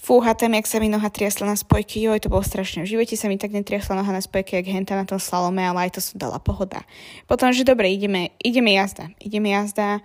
Fúha 0.00 0.32
tam, 0.32 0.56
jak 0.56 0.64
sa 0.64 0.80
mi 0.80 0.88
noha 0.88 1.12
triasla 1.12 1.44
na 1.44 1.56
spojke, 1.60 2.00
joj, 2.00 2.16
to 2.24 2.32
bolo 2.32 2.40
strašné. 2.40 2.88
V 2.88 2.96
živote 2.96 3.20
sa 3.20 3.28
mi 3.28 3.36
tak 3.36 3.52
netriasla 3.52 4.00
noha 4.00 4.16
na 4.16 4.24
spojke, 4.24 4.56
jak 4.56 4.66
henta 4.66 4.96
na 4.96 5.04
tom 5.04 5.20
slalome, 5.20 5.60
ale 5.60 5.86
aj 5.86 5.98
to 5.98 6.00
som 6.00 6.16
dala 6.16 6.40
pohoda. 6.40 6.82
Potom, 7.28 7.52
že 7.52 7.68
dobre, 7.68 7.92
ideme, 7.92 8.32
ideme 8.40 8.72
jazda. 8.74 9.12
Ideme 9.20 9.52
jazda 9.52 10.00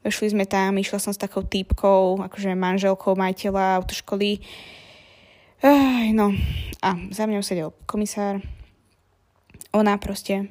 Vešli 0.00 0.32
sme 0.32 0.48
tam, 0.48 0.80
išla 0.80 0.96
som 0.96 1.12
s 1.12 1.20
takou 1.20 1.44
týpkou, 1.44 2.24
akože 2.24 2.56
manželkou 2.56 3.12
majiteľa 3.20 3.84
autoškoly. 3.84 4.40
Aj, 5.60 6.08
no. 6.16 6.32
A 6.80 6.96
za 7.12 7.28
mňou 7.28 7.44
sedel 7.44 7.76
komisár. 7.84 8.40
Ona 9.76 10.00
proste 10.00 10.48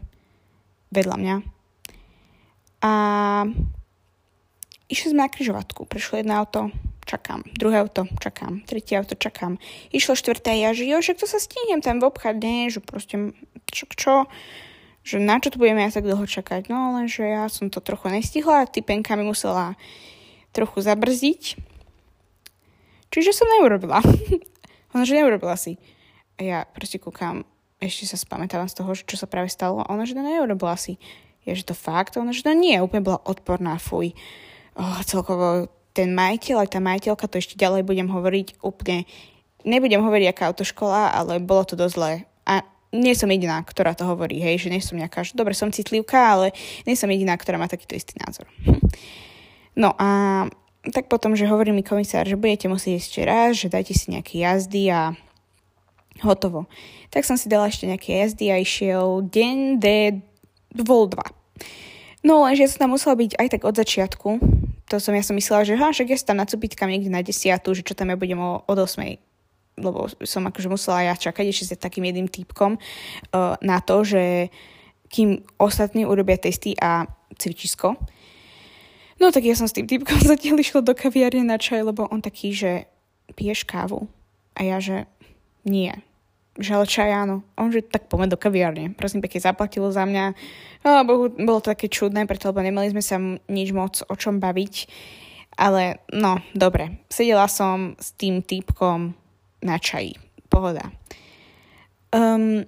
vedľa 0.93 1.15
mňa. 1.17 1.35
A 2.85 2.93
išli 4.85 5.17
sme 5.17 5.25
na 5.25 5.33
križovatku. 5.33 5.89
Prešlo 5.89 6.21
jedno 6.21 6.37
auto, 6.37 6.69
čakám. 7.09 7.41
Druhé 7.57 7.81
auto, 7.81 8.05
čakám. 8.21 8.61
Tretie 8.69 9.01
auto, 9.01 9.17
čakám. 9.17 9.57
Išlo 9.89 10.13
štvrté, 10.13 10.61
ja 10.61 10.77
že 10.77 10.85
jo, 10.85 11.01
že 11.01 11.17
to 11.17 11.25
sa 11.25 11.41
stihnem 11.41 11.81
tam 11.81 12.05
obchať, 12.05 12.35
nie, 12.37 12.69
že 12.69 12.85
proste 12.85 13.33
čo, 13.73 13.89
čo 13.97 14.13
že 15.09 15.17
na 15.17 15.41
čo 15.41 15.49
tu 15.49 15.57
budeme 15.57 15.81
ja 15.81 15.89
tak 15.89 16.05
dlho 16.05 16.21
čakať. 16.21 16.69
No 16.69 16.93
lenže 16.93 17.25
ja 17.25 17.49
som 17.49 17.73
to 17.73 17.81
trochu 17.81 18.13
nestihla, 18.13 18.69
typenka 18.69 19.17
mi 19.17 19.25
musela 19.25 19.73
trochu 20.53 20.85
zabrzdiť. 20.85 21.57
Čiže 23.09 23.33
som 23.33 23.49
neurobila. 23.57 24.05
ona, 24.93 25.03
že 25.09 25.17
neurobila 25.17 25.57
si. 25.57 25.81
A 26.37 26.45
ja 26.45 26.59
proste 26.69 27.01
kúkam, 27.01 27.41
ešte 27.81 28.05
sa 28.05 28.21
spamätávam 28.21 28.69
z 28.69 28.77
toho, 28.77 28.93
čo 28.93 29.17
sa 29.17 29.25
práve 29.25 29.49
stalo. 29.49 29.81
A 29.81 29.89
ona, 29.89 30.05
že 30.05 30.13
to 30.13 30.21
neurobila 30.21 30.77
si. 30.77 31.01
Je, 31.41 31.57
že 31.57 31.65
to 31.65 31.73
fakt? 31.73 32.13
A 32.13 32.21
ona, 32.21 32.29
že 32.29 32.45
to 32.45 32.53
nie. 32.53 32.77
Úplne 32.77 33.01
bola 33.01 33.19
odporná, 33.25 33.81
fuj. 33.81 34.13
Oh, 34.77 35.01
celkovo 35.01 35.73
ten 35.97 36.13
majiteľ, 36.13 36.63
aj 36.63 36.69
tá 36.69 36.79
majiteľka, 36.79 37.25
to 37.25 37.41
ešte 37.41 37.57
ďalej 37.57 37.81
budem 37.83 38.07
hovoriť, 38.07 38.61
úplne 38.61 39.09
nebudem 39.65 39.99
hovoriť 39.99 40.27
aká 40.31 40.43
autoškola, 40.53 41.11
ale 41.11 41.41
bolo 41.41 41.65
to 41.65 41.75
dosť 41.75 41.95
zlé. 41.97 42.11
Nie 42.89 43.13
som 43.13 43.29
jediná, 43.29 43.61
ktorá 43.61 43.93
to 43.93 44.01
hovorí, 44.09 44.41
hej, 44.41 44.65
že 44.65 44.73
nie 44.73 44.81
som 44.81 44.97
nejaká, 44.97 45.21
že 45.21 45.37
dobre, 45.37 45.53
som 45.53 45.69
citlivka, 45.69 46.17
ale 46.17 46.57
nie 46.89 46.97
som 46.97 47.05
jediná, 47.05 47.37
ktorá 47.37 47.61
má 47.61 47.69
takýto 47.69 47.93
istý 47.93 48.17
názor. 48.17 48.49
No 49.77 49.93
a 50.01 50.09
tak 50.89 51.05
potom, 51.05 51.37
že 51.37 51.45
hovorí 51.45 51.69
mi 51.69 51.85
komisár, 51.85 52.25
že 52.25 52.39
budete 52.39 52.65
musieť 52.65 52.93
ešte 52.97 53.21
raz, 53.27 53.61
že 53.61 53.69
dajte 53.69 53.93
si 53.93 54.09
nejaké 54.09 54.41
jazdy 54.41 54.89
a 54.89 55.13
hotovo. 56.25 56.65
Tak 57.13 57.29
som 57.29 57.37
si 57.37 57.45
dala 57.45 57.69
ešte 57.69 57.85
nejaké 57.85 58.25
jazdy 58.25 58.49
a 58.49 58.57
išiel 58.57 59.21
deň 59.21 59.57
D 59.77 59.85
vol 60.81 61.07
2. 61.13 61.21
No 62.25 62.43
lenže 62.43 62.65
ja 62.65 62.69
som 62.71 62.89
tam 62.89 62.97
musela 62.97 63.15
byť 63.15 63.37
aj 63.37 63.47
tak 63.53 63.61
od 63.63 63.75
začiatku. 63.77 64.29
To 64.89 64.95
som 64.97 65.13
ja 65.13 65.21
som 65.21 65.37
myslela, 65.37 65.63
že 65.63 65.77
ha, 65.77 65.93
však 65.93 66.09
ja 66.09 66.17
sa 66.17 66.33
tam 66.33 66.41
nacupítkam 66.41 66.89
niekde 66.89 67.13
na 67.13 67.21
desiatu, 67.21 67.71
že 67.77 67.85
čo 67.85 67.93
tam 67.93 68.09
ja 68.09 68.17
budem 68.17 68.41
o, 68.41 68.65
od 68.65 68.77
8 68.81 69.28
lebo 69.79 70.11
som 70.27 70.43
akože 70.45 70.67
musela 70.67 71.07
ja 71.07 71.15
čakať 71.15 71.45
ešte 71.49 71.73
s 71.73 71.81
takým 71.81 72.05
jedným 72.05 72.27
typkom 72.27 72.75
uh, 72.75 73.55
na 73.63 73.79
to, 73.79 74.03
že 74.03 74.51
kým 75.09 75.41
ostatní 75.57 76.05
urobia 76.05 76.37
testy 76.37 76.77
a 76.77 77.09
cvičisko. 77.33 77.97
No 79.19 79.35
tak 79.35 79.43
ja 79.43 79.57
som 79.57 79.67
s 79.67 79.75
tým 79.75 79.89
typkom 79.89 80.21
zatiaľ 80.31 80.61
išla 80.61 80.85
do 80.85 80.93
kaviárne 80.95 81.43
na 81.43 81.59
čaj, 81.59 81.83
lebo 81.83 82.07
on 82.07 82.23
taký, 82.23 82.55
že 82.55 82.87
piješ 83.35 83.67
kávu. 83.67 84.07
A 84.55 84.63
ja, 84.63 84.77
že 84.79 85.07
nie. 85.67 85.91
Že 86.59 86.71
ale 86.75 86.85
čaj 86.87 87.09
áno. 87.11 87.35
On, 87.55 87.71
že 87.71 87.83
tak 87.83 88.11
poďme 88.11 88.31
do 88.31 88.39
kaviárne. 88.39 88.91
Prosím, 88.95 89.23
pekne 89.23 89.39
zaplatilo 89.43 89.91
za 89.91 90.03
mňa. 90.03 90.35
No, 90.83 91.03
bohu, 91.07 91.31
bolo 91.31 91.59
to 91.63 91.71
také 91.71 91.87
čudné, 91.87 92.27
preto 92.27 92.51
lebo 92.51 92.63
nemali 92.63 92.91
sme 92.91 93.03
sa 93.03 93.19
nič 93.47 93.69
moc 93.71 94.03
o 94.07 94.15
čom 94.15 94.39
baviť. 94.43 94.75
Ale 95.59 96.03
no, 96.15 96.39
dobre. 96.55 97.03
Sedela 97.11 97.47
som 97.51 97.99
s 97.99 98.15
tým 98.15 98.39
typkom 98.43 99.15
na 99.63 99.77
čaji. 99.77 100.15
Pohoda. 100.49 100.89
Um, 102.09 102.65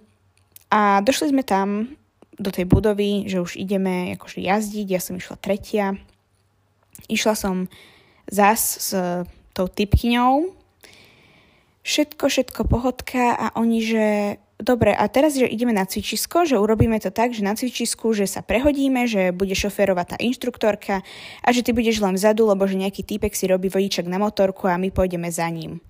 a 0.70 1.02
došli 1.02 1.34
sme 1.34 1.44
tam 1.44 1.98
do 2.38 2.50
tej 2.50 2.66
budovy, 2.66 3.30
že 3.30 3.42
už 3.42 3.58
ideme 3.58 4.18
akože 4.18 4.42
jazdiť, 4.42 4.88
ja 4.88 5.02
som 5.02 5.18
išla 5.18 5.38
tretia. 5.38 5.98
Išla 7.10 7.34
som 7.38 7.56
zas 8.30 8.62
s 8.80 8.90
tou 9.54 9.68
typkyňou. 9.68 10.54
Všetko, 11.82 12.30
všetko 12.30 12.62
pohodka 12.70 13.34
a 13.34 13.48
oni, 13.58 13.80
že 13.82 14.06
dobre, 14.62 14.94
a 14.94 15.10
teraz, 15.10 15.34
že 15.34 15.50
ideme 15.50 15.74
na 15.74 15.90
cvičisko, 15.90 16.46
že 16.46 16.62
urobíme 16.62 17.02
to 17.02 17.10
tak, 17.10 17.34
že 17.34 17.42
na 17.42 17.58
cvičisku, 17.58 18.14
že 18.14 18.30
sa 18.30 18.46
prehodíme, 18.46 19.10
že 19.10 19.34
bude 19.34 19.58
šoférovať 19.58 20.06
tá 20.16 20.18
inštruktorka 20.22 21.02
a 21.42 21.48
že 21.50 21.66
ty 21.66 21.74
budeš 21.74 22.00
len 22.00 22.14
vzadu, 22.16 22.46
lebo 22.46 22.70
že 22.70 22.78
nejaký 22.78 23.02
týpek 23.02 23.34
si 23.34 23.50
robí 23.50 23.68
vodičak 23.68 24.06
na 24.06 24.22
motorku 24.22 24.70
a 24.70 24.78
my 24.78 24.94
pôjdeme 24.94 25.28
za 25.34 25.50
ním. 25.50 25.82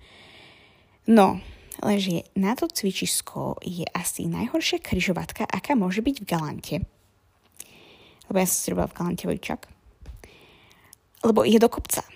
No, 1.06 1.42
lenže 1.82 2.22
na 2.38 2.54
to 2.54 2.70
cvičisko 2.70 3.58
je 3.62 3.82
asi 3.90 4.30
najhoršia 4.30 4.78
kryžovatka, 4.78 5.42
aká 5.42 5.74
môže 5.74 5.98
byť 5.98 6.16
v 6.22 6.28
Galante. 6.28 6.76
Lebo 8.30 8.36
ja 8.38 8.46
som 8.46 8.58
si 8.62 8.70
robila 8.70 8.86
v 8.86 8.96
Galante 8.96 9.24
vojčak. 9.26 9.60
Lebo 11.26 11.42
je 11.42 11.58
do 11.58 11.66
kopca. 11.66 12.06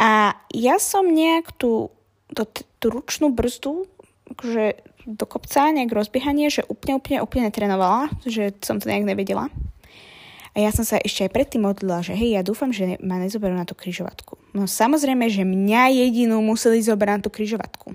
A 0.00 0.32
ja 0.54 0.80
som 0.80 1.04
nejak 1.04 1.52
tú, 1.60 1.92
tú, 2.32 2.48
tú 2.80 2.86
ručnú 2.88 3.34
brzdu, 3.34 3.84
akože 4.32 4.80
do 5.04 5.26
kopca, 5.28 5.68
nejak 5.68 5.92
rozbiehanie, 5.92 6.48
že 6.48 6.64
úplne, 6.64 6.96
úplne, 6.96 7.18
úplne 7.20 7.42
netrenovala, 7.52 8.08
že 8.24 8.56
som 8.64 8.80
to 8.80 8.88
nejak 8.88 9.04
nevedela. 9.04 9.52
A 10.54 10.56
ja 10.56 10.72
som 10.72 10.88
sa 10.88 10.96
ešte 10.98 11.28
aj 11.28 11.34
predtým 11.36 11.68
modlila, 11.68 12.00
že 12.00 12.16
hej, 12.16 12.40
ja 12.40 12.42
dúfam, 12.42 12.72
že 12.72 12.96
ma 13.04 13.20
nezoberú 13.20 13.52
na 13.52 13.68
tú 13.68 13.76
kryžovatku. 13.76 14.39
No 14.50 14.66
samozrejme, 14.66 15.30
že 15.30 15.46
mňa 15.46 15.94
jedinú 15.94 16.42
museli 16.42 16.82
zobrať 16.82 17.10
na 17.10 17.22
tú 17.22 17.30
kryžovatku. 17.30 17.94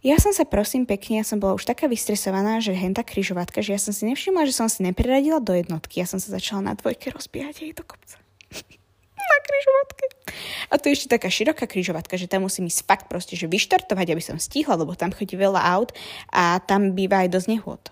Ja 0.00 0.16
som 0.16 0.32
sa 0.32 0.48
prosím 0.48 0.88
pekne, 0.88 1.20
ja 1.20 1.24
som 1.28 1.36
bola 1.36 1.52
už 1.52 1.68
taká 1.68 1.84
vystresovaná, 1.84 2.56
že 2.64 2.72
henta 2.72 3.04
kryžovatka, 3.04 3.60
že 3.60 3.76
ja 3.76 3.80
som 3.80 3.92
si 3.92 4.08
nevšimla, 4.08 4.48
že 4.48 4.56
som 4.56 4.64
si 4.64 4.80
nepreradila 4.80 5.44
do 5.44 5.52
jednotky. 5.52 6.00
Ja 6.00 6.08
som 6.08 6.16
sa 6.16 6.32
začala 6.32 6.72
na 6.72 6.72
dvojke 6.72 7.12
rozbiehať 7.12 7.68
jej 7.68 7.72
do 7.76 7.84
kopca. 7.84 8.16
na 9.30 9.38
kryžovatke. 9.44 10.04
A 10.72 10.80
to 10.80 10.88
je 10.88 10.96
ešte 10.96 11.12
taká 11.12 11.28
široká 11.28 11.68
kryžovatka, 11.68 12.16
že 12.16 12.32
tam 12.32 12.48
musím 12.48 12.72
ísť 12.72 12.80
fakt 12.88 13.06
proste, 13.12 13.36
že 13.36 13.44
vyštartovať, 13.44 14.06
aby 14.16 14.22
som 14.24 14.40
stihla, 14.40 14.80
lebo 14.80 14.96
tam 14.96 15.12
chodí 15.12 15.36
veľa 15.36 15.60
aut 15.76 15.92
a 16.32 16.64
tam 16.64 16.96
býva 16.96 17.28
aj 17.28 17.36
dosť 17.36 17.48
nehôd. 17.52 17.82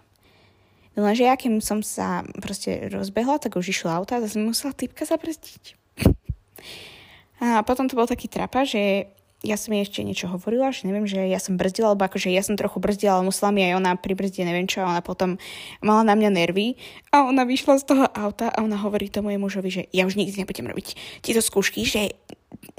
Lenže 0.99 1.29
ja, 1.29 1.39
keď 1.39 1.63
som 1.63 1.85
sa 1.85 2.27
proste 2.41 2.91
rozbehla, 2.91 3.39
tak 3.39 3.55
už 3.55 3.71
išla 3.71 4.01
auta 4.01 4.19
a 4.19 4.25
zase 4.25 4.41
musela 4.41 4.73
typka 4.75 5.05
zabrzdiť. 5.05 5.77
A 7.39 7.63
potom 7.63 7.87
to 7.87 7.95
bol 7.95 8.07
taký 8.07 8.27
trapa, 8.27 8.67
že 8.67 9.11
ja 9.47 9.55
som 9.55 9.71
jej 9.71 9.87
ešte 9.87 10.03
niečo 10.03 10.27
hovorila, 10.27 10.75
že 10.75 10.91
neviem, 10.91 11.07
že 11.07 11.23
ja 11.31 11.39
som 11.39 11.55
brzdila, 11.55 11.95
alebo 11.95 12.11
akože 12.11 12.27
ja 12.35 12.43
som 12.43 12.59
trochu 12.59 12.83
brzdila, 12.83 13.23
ale 13.23 13.31
musela 13.31 13.55
mi 13.55 13.63
aj 13.63 13.79
ona 13.79 13.95
pribrzdiť, 13.95 14.43
neviem 14.43 14.67
čo, 14.67 14.83
a 14.83 14.91
ona 14.91 14.99
potom 14.99 15.39
mala 15.79 16.03
na 16.03 16.19
mňa 16.19 16.31
nervy 16.35 16.75
a 17.15 17.23
ona 17.23 17.47
vyšla 17.47 17.79
z 17.79 17.85
toho 17.87 18.05
auta 18.11 18.51
a 18.51 18.67
ona 18.67 18.75
hovorí 18.83 19.07
tomu 19.07 19.31
jej 19.31 19.39
mužovi, 19.39 19.71
že 19.71 19.83
ja 19.95 20.11
už 20.11 20.19
nikdy 20.19 20.43
nebudem 20.43 20.67
robiť 20.67 21.23
tieto 21.23 21.39
skúšky, 21.39 21.87
že 21.87 22.19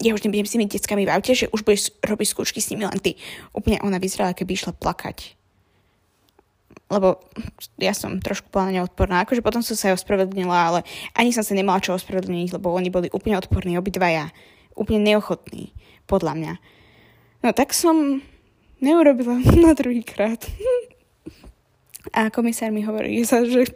ja 0.04 0.12
už 0.12 0.28
nebudem 0.28 0.44
s 0.44 0.54
tými 0.60 0.68
deckami 0.68 1.08
v 1.08 1.14
aute, 1.16 1.32
že 1.32 1.48
už 1.48 1.64
budeš 1.64 1.96
robiť 2.04 2.28
skúšky 2.28 2.60
s 2.60 2.76
nimi 2.76 2.84
len 2.84 3.00
ty. 3.00 3.16
Úplne 3.56 3.80
ona 3.80 3.96
vyzerala, 3.96 4.36
keby 4.36 4.60
išla 4.60 4.76
plakať 4.76 5.39
lebo 6.90 7.22
ja 7.78 7.94
som 7.94 8.18
trošku 8.18 8.50
bola 8.50 8.74
na. 8.74 9.22
Akože 9.22 9.46
potom 9.46 9.62
som 9.62 9.78
sa 9.78 9.94
aj 9.94 10.02
ospravedlnila, 10.02 10.58
ale 10.58 10.80
ani 11.14 11.30
som 11.30 11.46
sa 11.46 11.54
nemala 11.54 11.78
čo 11.80 11.94
ospravedlniť, 11.94 12.58
lebo 12.58 12.74
oni 12.74 12.90
boli 12.90 13.08
úplne 13.14 13.38
odporní, 13.38 13.78
obidvaja. 13.78 14.34
Úplne 14.74 15.14
neochotní, 15.14 15.72
podľa 16.10 16.34
mňa. 16.34 16.54
No 17.46 17.50
tak 17.54 17.78
som 17.78 18.26
neurobila 18.82 19.38
na 19.66 19.78
druhý 19.78 20.02
krát. 20.02 20.42
A 22.16 22.34
komisár 22.34 22.74
mi 22.74 22.82
hovorí, 22.82 23.22
že 23.22 23.70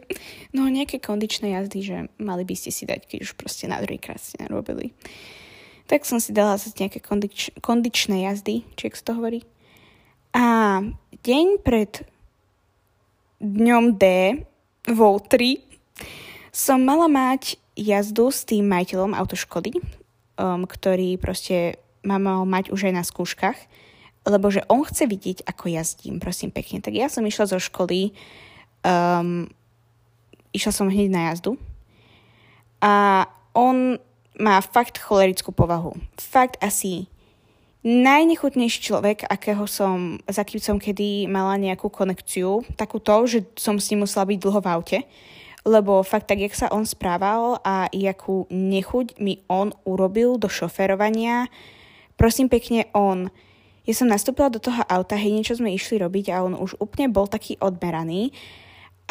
no 0.50 0.66
nejaké 0.66 0.98
kondičné 0.98 1.54
jazdy, 1.54 1.78
že 1.84 1.96
mali 2.18 2.42
by 2.42 2.56
ste 2.56 2.74
si 2.74 2.82
dať, 2.82 3.06
keď 3.06 3.18
už 3.30 3.38
proste 3.38 3.70
na 3.70 3.78
druhý 3.78 4.00
krát 4.00 4.18
ste 4.18 4.42
nerobili. 4.42 4.90
Tak 5.86 6.08
som 6.08 6.18
si 6.18 6.32
dala 6.32 6.56
zase 6.56 6.74
nejaké 6.80 7.04
kondič, 7.04 7.52
kondičné 7.60 8.24
jazdy, 8.26 8.64
či 8.74 8.90
sa 8.96 9.12
to 9.12 9.20
hovorí. 9.20 9.44
A 10.32 10.80
deň 11.22 11.62
pred 11.62 12.02
dňom 13.44 14.00
D, 14.00 14.04
vo 14.88 15.20
3, 15.20 15.60
som 16.48 16.80
mala 16.80 17.08
mať 17.12 17.60
jazdu 17.76 18.32
s 18.32 18.48
tým 18.48 18.64
majiteľom 18.64 19.12
autoškody, 19.12 19.76
um, 20.40 20.64
ktorý 20.64 21.20
proste 21.20 21.76
ma 22.04 22.16
mal 22.16 22.44
mať 22.48 22.72
už 22.72 22.88
aj 22.88 22.94
na 22.94 23.04
skúškach, 23.04 23.58
lebo 24.24 24.48
že 24.48 24.64
on 24.72 24.84
chce 24.88 25.04
vidieť, 25.04 25.44
ako 25.44 25.68
jazdím, 25.68 26.16
prosím 26.20 26.48
pekne. 26.48 26.80
Tak 26.80 26.96
ja 26.96 27.12
som 27.12 27.24
išla 27.24 27.44
zo 27.44 27.60
školy, 27.60 28.16
um, 28.84 29.48
išla 30.56 30.72
som 30.72 30.88
hneď 30.88 31.08
na 31.12 31.22
jazdu 31.32 31.60
a 32.80 33.24
on 33.52 34.00
má 34.40 34.58
fakt 34.60 34.98
cholerickú 34.98 35.54
povahu. 35.54 35.94
Fakt 36.18 36.58
asi 36.58 37.06
najnechutnejší 37.84 38.80
človek, 38.80 39.28
akého 39.28 39.68
som, 39.68 40.16
za 40.24 40.40
kým 40.40 40.56
som 40.58 40.76
kedy 40.80 41.28
mala 41.28 41.60
nejakú 41.60 41.92
konekciu, 41.92 42.64
takú 42.80 42.96
to, 42.96 43.28
že 43.28 43.38
som 43.60 43.76
s 43.76 43.92
ním 43.92 44.08
musela 44.08 44.24
byť 44.24 44.38
dlho 44.40 44.60
v 44.64 44.70
aute, 44.72 44.98
lebo 45.68 46.00
fakt 46.00 46.32
tak, 46.32 46.40
jak 46.40 46.56
sa 46.56 46.72
on 46.72 46.88
správal 46.88 47.60
a 47.60 47.92
jakú 47.92 48.48
nechuť 48.48 49.20
mi 49.20 49.44
on 49.52 49.76
urobil 49.84 50.40
do 50.40 50.48
šoferovania, 50.48 51.52
prosím 52.16 52.48
pekne, 52.48 52.88
on, 52.96 53.28
ja 53.84 53.92
som 53.92 54.08
nastúpila 54.08 54.48
do 54.48 54.64
toho 54.64 54.80
auta, 54.88 55.20
hej, 55.20 55.36
niečo 55.36 55.60
sme 55.60 55.76
išli 55.76 56.00
robiť 56.00 56.32
a 56.32 56.40
on 56.40 56.56
už 56.56 56.80
úplne 56.80 57.12
bol 57.12 57.28
taký 57.28 57.60
odmeraný 57.60 58.32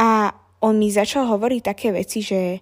a 0.01 0.33
on 0.65 0.81
mi 0.81 0.89
začal 0.89 1.29
hovoriť 1.29 1.61
také 1.61 1.93
veci, 1.93 2.25
že 2.25 2.57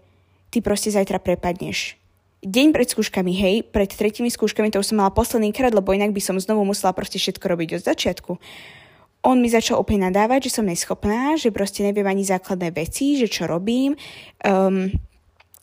ty 0.51 0.59
proste 0.59 0.91
zajtra 0.91 1.23
prepadneš 1.23 2.00
deň 2.41 2.67
pred 2.73 2.87
skúškami, 2.89 3.33
hej, 3.37 3.55
pred 3.69 3.89
tretími 3.89 4.33
skúškami, 4.33 4.73
to 4.73 4.81
už 4.81 4.93
som 4.93 4.97
mala 4.97 5.13
posledný 5.13 5.53
krát, 5.53 5.73
lebo 5.73 5.93
inak 5.93 6.09
by 6.09 6.21
som 6.21 6.41
znovu 6.41 6.65
musela 6.65 6.93
proste 6.93 7.21
všetko 7.21 7.45
robiť 7.45 7.69
od 7.77 7.81
začiatku. 7.85 8.31
On 9.21 9.37
mi 9.37 9.53
začal 9.53 9.77
úplne 9.77 10.09
nadávať, 10.09 10.49
že 10.49 10.57
som 10.57 10.65
neschopná, 10.65 11.37
že 11.37 11.53
proste 11.53 11.85
neviem 11.85 12.09
ani 12.09 12.25
základné 12.25 12.73
veci, 12.73 13.21
že 13.21 13.29
čo 13.29 13.45
robím, 13.45 13.93
um, 14.41 14.89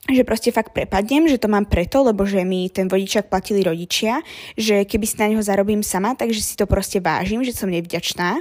že 0.07 0.23
proste 0.23 0.55
fakt 0.55 0.71
prepadnem, 0.71 1.27
že 1.27 1.43
to 1.43 1.51
mám 1.51 1.67
preto, 1.67 2.07
lebo 2.07 2.23
že 2.23 2.47
mi 2.47 2.71
ten 2.71 2.87
vodičak 2.87 3.27
platili 3.27 3.67
rodičia, 3.67 4.23
že 4.55 4.87
keby 4.87 5.05
si 5.05 5.19
na 5.19 5.27
neho 5.35 5.43
zarobím 5.43 5.83
sama, 5.83 6.15
takže 6.15 6.39
si 6.39 6.55
to 6.55 6.71
proste 6.71 7.03
vážim, 7.03 7.43
že 7.43 7.51
som 7.51 7.67
nevďačná 7.67 8.39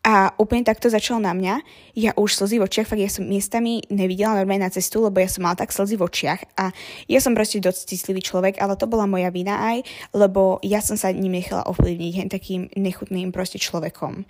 a 0.00 0.32
úplne 0.40 0.64
takto 0.64 0.88
začalo 0.88 1.20
na 1.20 1.36
mňa. 1.36 1.54
Ja 1.92 2.16
už 2.16 2.32
slzy 2.32 2.56
v 2.56 2.64
očiach, 2.64 2.88
fakt 2.88 3.04
ja 3.04 3.12
som 3.12 3.28
miestami 3.28 3.84
nevidela 3.92 4.40
normálne 4.40 4.64
na 4.64 4.72
cestu, 4.72 5.04
lebo 5.04 5.20
ja 5.20 5.28
som 5.28 5.44
mala 5.44 5.60
tak 5.60 5.76
slzy 5.76 6.00
v 6.00 6.06
očiach 6.08 6.40
a 6.56 6.72
ja 7.04 7.20
som 7.20 7.36
proste 7.36 7.60
dosť 7.60 7.92
citlivý 7.92 8.24
človek, 8.24 8.56
ale 8.64 8.80
to 8.80 8.88
bola 8.88 9.04
moja 9.04 9.28
vina 9.28 9.60
aj, 9.60 9.84
lebo 10.16 10.56
ja 10.64 10.80
som 10.80 10.96
sa 10.96 11.12
ním 11.12 11.36
nechala 11.36 11.68
ovplyvniť 11.68 12.12
hen 12.16 12.32
takým 12.32 12.72
nechutným 12.72 13.28
proste 13.28 13.60
človekom. 13.60 14.24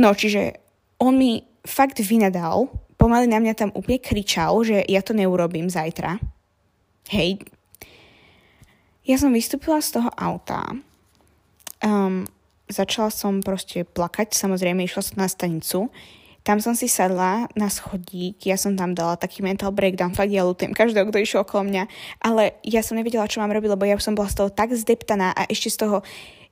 No, 0.00 0.16
čiže 0.16 0.56
on 0.96 1.20
mi 1.20 1.44
fakt 1.60 2.00
vynadal, 2.00 2.72
pomaly 2.96 3.28
na 3.28 3.36
mňa 3.36 3.52
tam 3.52 3.70
úplne 3.76 4.00
kričal, 4.00 4.56
že 4.64 4.80
ja 4.88 5.04
to 5.04 5.12
neurobím 5.12 5.68
zajtra. 5.68 6.16
Hej. 7.12 7.44
Ja 9.04 9.20
som 9.20 9.34
vystúpila 9.34 9.82
z 9.84 10.00
toho 10.00 10.08
auta. 10.14 10.72
Um, 11.82 12.24
začala 12.72 13.12
som 13.12 13.44
proste 13.44 13.84
plakať, 13.84 14.32
samozrejme 14.32 14.82
išla 14.88 15.02
som 15.04 15.16
na 15.20 15.28
stanicu, 15.28 15.92
tam 16.42 16.58
som 16.58 16.74
si 16.74 16.90
sadla 16.90 17.46
na 17.54 17.70
schodík, 17.70 18.42
ja 18.50 18.58
som 18.58 18.74
tam 18.74 18.98
dala 18.98 19.14
taký 19.14 19.46
mental 19.46 19.70
breakdown, 19.70 20.10
fakt 20.10 20.34
ja 20.34 20.42
ľutujem 20.42 20.74
každého, 20.74 21.06
kto 21.06 21.22
išiel 21.22 21.46
okolo 21.46 21.70
mňa, 21.70 21.84
ale 22.18 22.58
ja 22.66 22.82
som 22.82 22.98
nevedela, 22.98 23.30
čo 23.30 23.38
mám 23.38 23.54
robiť, 23.54 23.70
lebo 23.78 23.86
ja 23.86 23.94
som 24.02 24.18
bola 24.18 24.26
z 24.26 24.42
toho 24.42 24.50
tak 24.50 24.74
zdeptaná 24.74 25.30
a 25.30 25.46
ešte 25.46 25.70
z 25.70 25.78
toho 25.86 25.98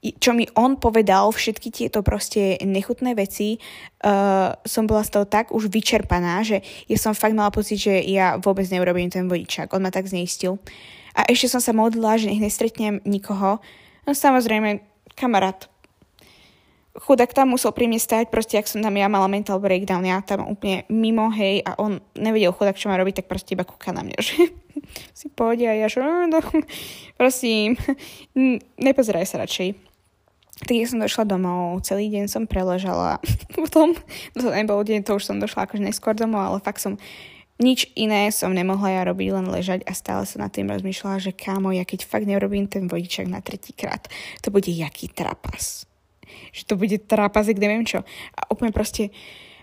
čo 0.00 0.33
mi 0.33 0.49
on 0.57 0.81
povedal, 0.81 1.29
všetky 1.29 1.69
tieto 1.69 2.00
proste 2.00 2.57
nechutné 2.65 3.12
veci, 3.12 3.61
uh, 4.00 4.57
som 4.65 4.89
bola 4.89 5.05
z 5.05 5.12
toho 5.12 5.27
tak 5.29 5.53
už 5.53 5.69
vyčerpaná, 5.69 6.41
že 6.41 6.65
ja 6.89 6.97
som 6.97 7.12
fakt 7.12 7.37
mala 7.37 7.53
pocit, 7.53 7.77
že 7.77 8.00
ja 8.09 8.41
vôbec 8.41 8.65
neurobím 8.73 9.12
ten 9.12 9.29
vodičák. 9.29 9.69
On 9.77 9.85
ma 9.85 9.93
tak 9.93 10.09
zneistil. 10.09 10.57
A 11.12 11.29
ešte 11.29 11.53
som 11.53 11.61
sa 11.61 11.77
modlila, 11.77 12.17
že 12.17 12.33
nech 12.33 12.41
nestretnem 12.41 13.05
nikoho. 13.05 13.61
No 14.09 14.17
samozrejme, 14.17 14.81
kamarát. 15.21 15.69
Chudák 17.00 17.33
tam 17.33 17.57
musel 17.57 17.73
pri 17.73 17.88
mne 17.88 17.97
stať, 17.97 18.28
proste 18.28 18.61
ak 18.61 18.69
som 18.69 18.85
tam 18.85 18.92
ja 18.92 19.09
mala 19.09 19.25
mental 19.25 19.57
breakdown, 19.57 20.04
ja 20.04 20.21
tam 20.21 20.45
úplne 20.45 20.85
mimo, 20.92 21.33
hej, 21.33 21.64
a 21.64 21.80
on 21.80 21.97
nevedel 22.12 22.52
chudák, 22.52 22.76
čo 22.76 22.92
má 22.92 23.00
robiť, 23.00 23.25
tak 23.25 23.26
proste 23.33 23.57
iba 23.57 23.64
kúka 23.64 23.88
na 23.97 24.04
mňa, 24.04 24.19
že 24.26 24.52
si 25.16 25.33
pôjde 25.33 25.64
a 25.64 25.75
ja, 25.80 25.88
že 25.88 26.04
no, 26.04 26.40
prosím, 27.16 27.80
nepozeraj 28.85 29.25
sa 29.25 29.40
radšej. 29.40 29.90
Tak 30.61 30.76
ja 30.76 30.85
som 30.85 31.00
došla 31.00 31.25
domov, 31.25 31.80
celý 31.88 32.12
deň 32.12 32.28
som 32.28 32.45
preležala. 32.45 33.16
Potom, 33.57 33.97
to 34.37 34.52
nebol 34.52 34.85
deň, 34.85 35.00
to 35.09 35.16
už 35.16 35.25
som 35.25 35.40
došla 35.40 35.64
akože 35.64 35.80
neskôr 35.80 36.12
domov, 36.12 36.52
ale 36.52 36.59
fakt 36.61 36.85
som 36.85 37.00
nič 37.61 37.92
iné 37.97 38.28
som 38.33 38.52
nemohla 38.52 38.88
ja 38.92 39.02
robiť, 39.09 39.28
len 39.37 39.47
ležať 39.49 39.85
a 39.88 39.92
stále 39.97 40.25
som 40.25 40.45
nad 40.45 40.52
tým 40.52 40.69
rozmýšľala, 40.69 41.21
že 41.21 41.37
kámo, 41.37 41.73
ja 41.73 41.85
keď 41.85 42.09
fakt 42.09 42.28
nerobím 42.28 42.69
ten 42.69 42.88
vodičak 42.88 43.28
na 43.28 43.45
tretíkrát, 43.45 44.09
to 44.40 44.52
bude 44.52 44.69
jaký 44.69 45.12
trapas. 45.12 45.89
Že 46.51 46.63
to 46.67 46.75
bude 46.77 46.97
trapas, 47.07 47.47
jak 47.47 47.59
neviem 47.59 47.87
čo. 47.87 48.03
A 48.35 48.41
úplne 48.51 48.75
proste, 48.75 49.15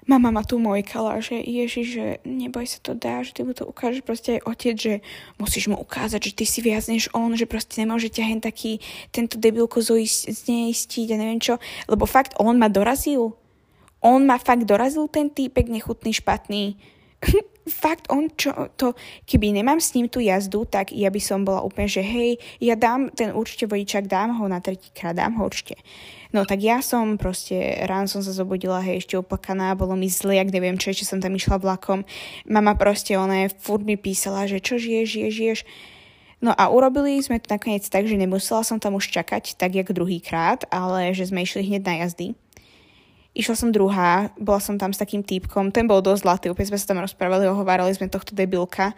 mama 0.08 0.32
ma 0.32 0.42
tu 0.42 0.56
mojkala, 0.56 1.20
že 1.20 1.36
Ježiš, 1.36 1.86
že 1.92 2.06
neboj 2.24 2.64
sa 2.64 2.80
to 2.80 2.96
dá, 2.96 3.22
že 3.22 3.36
ty 3.36 3.44
mu 3.44 3.52
to 3.52 3.68
ukážeš 3.68 4.02
proste 4.08 4.40
aj 4.40 4.46
otec, 4.48 4.76
že 4.80 4.94
musíš 5.36 5.68
mu 5.68 5.76
ukázať, 5.76 6.32
že 6.32 6.36
ty 6.36 6.46
si 6.48 6.64
viac 6.64 6.88
než 6.88 7.12
on, 7.12 7.36
že 7.36 7.44
proste 7.44 7.84
nemôže 7.84 8.08
ťa 8.08 8.24
hen 8.24 8.40
taký 8.40 8.80
tento 9.12 9.36
debilko 9.36 9.84
zneistiť 9.84 11.08
a 11.12 11.20
neviem 11.20 11.44
čo, 11.44 11.60
lebo 11.92 12.08
fakt 12.08 12.40
on 12.40 12.56
ma 12.56 12.72
dorazil. 12.72 13.36
On 14.00 14.24
ma 14.24 14.40
fakt 14.40 14.64
dorazil 14.64 15.12
ten 15.12 15.28
týpek 15.28 15.68
nechutný, 15.68 16.16
špatný. 16.16 16.80
fakt 17.68 18.08
on 18.10 18.32
čo, 18.34 18.72
to, 18.76 18.98
keby 19.28 19.56
nemám 19.56 19.80
s 19.80 19.94
ním 19.94 20.10
tú 20.10 20.20
jazdu, 20.24 20.66
tak 20.68 20.92
ja 20.92 21.12
by 21.12 21.22
som 21.22 21.46
bola 21.46 21.64
úplne, 21.64 21.88
že 21.88 22.02
hej, 22.02 22.42
ja 22.60 22.76
dám 22.76 23.14
ten 23.14 23.32
určite 23.32 23.70
vodičak, 23.70 24.08
dám 24.10 24.40
ho 24.40 24.46
na 24.48 24.60
tretíkrát, 24.60 25.16
dám 25.16 25.40
ho 25.40 25.46
určite. 25.46 25.80
No 26.36 26.44
tak 26.44 26.60
ja 26.60 26.84
som 26.84 27.16
proste, 27.16 27.84
ráno 27.88 28.12
som 28.12 28.20
sa 28.20 28.36
zobudila, 28.36 28.84
hej, 28.84 29.04
ešte 29.04 29.16
oplakaná, 29.16 29.78
bolo 29.78 29.96
mi 29.96 30.12
zle, 30.12 30.40
ak 30.40 30.52
neviem 30.52 30.76
čo, 30.76 30.92
ešte 30.92 31.08
som 31.08 31.24
tam 31.24 31.36
išla 31.36 31.60
vlakom. 31.60 32.04
Mama 32.48 32.76
proste, 32.76 33.16
ona 33.16 33.48
furt 33.62 33.84
mi 33.88 33.96
písala, 33.96 34.48
že 34.48 34.60
čo 34.60 34.76
žiješ, 34.76 35.08
žiješ, 35.08 35.34
žiješ. 35.34 35.60
No 36.38 36.54
a 36.54 36.70
urobili 36.70 37.18
sme 37.18 37.42
to 37.42 37.50
nakoniec 37.50 37.82
tak, 37.90 38.06
že 38.06 38.14
nemusela 38.14 38.62
som 38.62 38.78
tam 38.78 38.94
už 38.94 39.10
čakať 39.10 39.58
tak, 39.58 39.74
jak 39.74 39.90
druhýkrát, 39.90 40.70
ale 40.70 41.10
že 41.18 41.26
sme 41.26 41.42
išli 41.42 41.66
hneď 41.66 41.82
na 41.82 41.94
jazdy. 42.06 42.38
Išla 43.38 43.54
som 43.54 43.70
druhá, 43.70 44.34
bola 44.42 44.58
som 44.58 44.82
tam 44.82 44.90
s 44.90 44.98
takým 44.98 45.22
týpkom, 45.22 45.70
ten 45.70 45.86
bol 45.86 46.02
dosť 46.02 46.22
zlatý, 46.26 46.46
úplne 46.50 46.74
sme 46.74 46.82
sa 46.82 46.90
tam 46.90 47.06
rozprávali, 47.06 47.46
ohovárali 47.46 47.94
sme 47.94 48.10
tohto 48.10 48.34
debilka. 48.34 48.98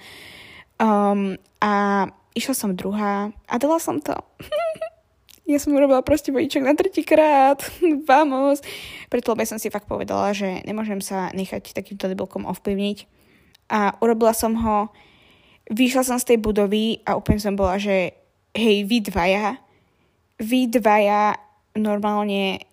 Um, 0.80 1.36
a 1.60 2.08
išla 2.32 2.56
som 2.56 2.72
druhá 2.72 3.36
a 3.52 3.56
dala 3.60 3.84
som 3.84 4.00
to. 4.00 4.16
ja 5.52 5.58
som 5.58 5.76
urobila 5.76 6.06
proste 6.06 6.30
vodičok 6.32 6.64
na 6.64 6.78
tretíkrát. 6.78 7.60
Vamos. 8.10 8.64
Preto 9.12 9.36
lebo 9.36 9.44
som 9.44 9.58
si 9.58 9.74
fakt 9.74 9.90
povedala, 9.90 10.32
že 10.32 10.64
nemôžem 10.64 11.02
sa 11.02 11.34
nechať 11.36 11.76
takýmto 11.76 12.08
debilkom 12.08 12.48
ovplyvniť. 12.48 13.10
A 13.74 13.98
urobila 14.00 14.32
som 14.32 14.54
ho, 14.56 14.94
vyšla 15.68 16.06
som 16.06 16.18
z 16.22 16.34
tej 16.34 16.38
budovy 16.40 17.02
a 17.04 17.18
úplne 17.18 17.42
som 17.42 17.58
bola, 17.58 17.82
že 17.82 18.14
hej, 18.54 18.86
vy 18.86 19.04
dvaja, 19.04 19.58
vy 20.38 20.70
dvaja 20.70 21.38
normálne 21.78 22.69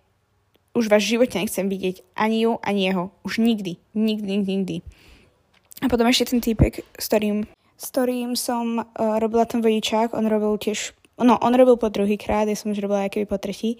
už 0.76 0.92
vás 0.92 1.00
v 1.00 1.16
živote 1.16 1.40
nechcem 1.40 1.66
vidieť. 1.66 2.04
Ani 2.12 2.44
ju, 2.44 2.60
ani 2.60 2.92
jeho. 2.92 3.08
Už 3.24 3.40
nikdy. 3.40 3.80
Nikdy, 3.96 4.28
nikdy, 4.28 4.52
nikdy. 4.60 4.76
A 5.80 5.88
potom 5.88 6.08
ešte 6.08 6.36
ten 6.36 6.40
týpek, 6.44 6.84
s 6.96 7.04
ktorým, 7.08 7.48
s 7.76 7.84
ktorým 7.92 8.36
som 8.36 8.80
uh, 8.80 9.16
robila 9.20 9.44
ten 9.44 9.60
vodičák, 9.60 10.16
on 10.16 10.24
robil 10.28 10.56
tiež, 10.56 10.96
no 11.20 11.36
on 11.36 11.52
robil 11.52 11.76
po 11.76 11.92
druhý 11.92 12.16
krát, 12.16 12.48
ja 12.48 12.56
som 12.56 12.72
už 12.72 12.80
robila 12.80 13.12
keby 13.12 13.28
po 13.28 13.36
tretí, 13.36 13.76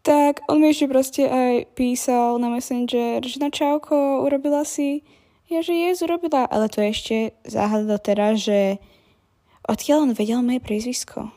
tak 0.00 0.40
on 0.48 0.64
mi 0.64 0.72
ešte 0.72 0.88
proste 0.88 1.22
aj 1.28 1.76
písal 1.76 2.40
na 2.40 2.48
Messenger, 2.48 3.20
že 3.20 3.36
na 3.36 3.52
čauko, 3.52 4.24
urobila 4.24 4.64
si, 4.64 5.04
ja 5.52 5.60
že 5.60 5.76
je, 5.76 5.92
urobila, 6.08 6.48
ale 6.48 6.72
to 6.72 6.80
je 6.80 6.88
ešte 6.88 7.16
záhada 7.44 8.00
teraz, 8.00 8.40
že 8.40 8.80
odkiaľ 9.68 10.08
on 10.08 10.12
vedel 10.16 10.40
moje 10.40 10.64
priezvisko. 10.64 11.30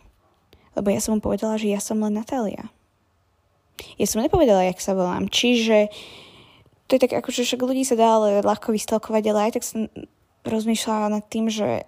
Lebo 0.79 0.87
ja 0.95 1.03
som 1.03 1.17
mu 1.17 1.19
povedala, 1.19 1.59
že 1.59 1.73
ja 1.73 1.81
som 1.83 1.99
len 1.99 2.15
Natália. 2.15 2.71
Ja 3.99 4.07
som 4.07 4.23
nepovedala, 4.23 4.71
jak 4.71 4.79
sa 4.79 4.95
volám. 4.95 5.27
Čiže 5.27 5.91
to 6.87 6.97
je 6.97 7.03
tak, 7.03 7.13
akože 7.19 7.45
však 7.45 7.61
ľudí 7.61 7.83
sa 7.85 7.99
dá 7.99 8.17
ale 8.17 8.41
ľahko 8.41 8.73
vystalkovať, 8.73 9.23
ale 9.29 9.39
aj 9.45 9.51
tak 9.59 9.63
som 9.67 9.91
rozmýšľala 10.47 11.19
nad 11.19 11.25
tým, 11.27 11.51
že 11.51 11.85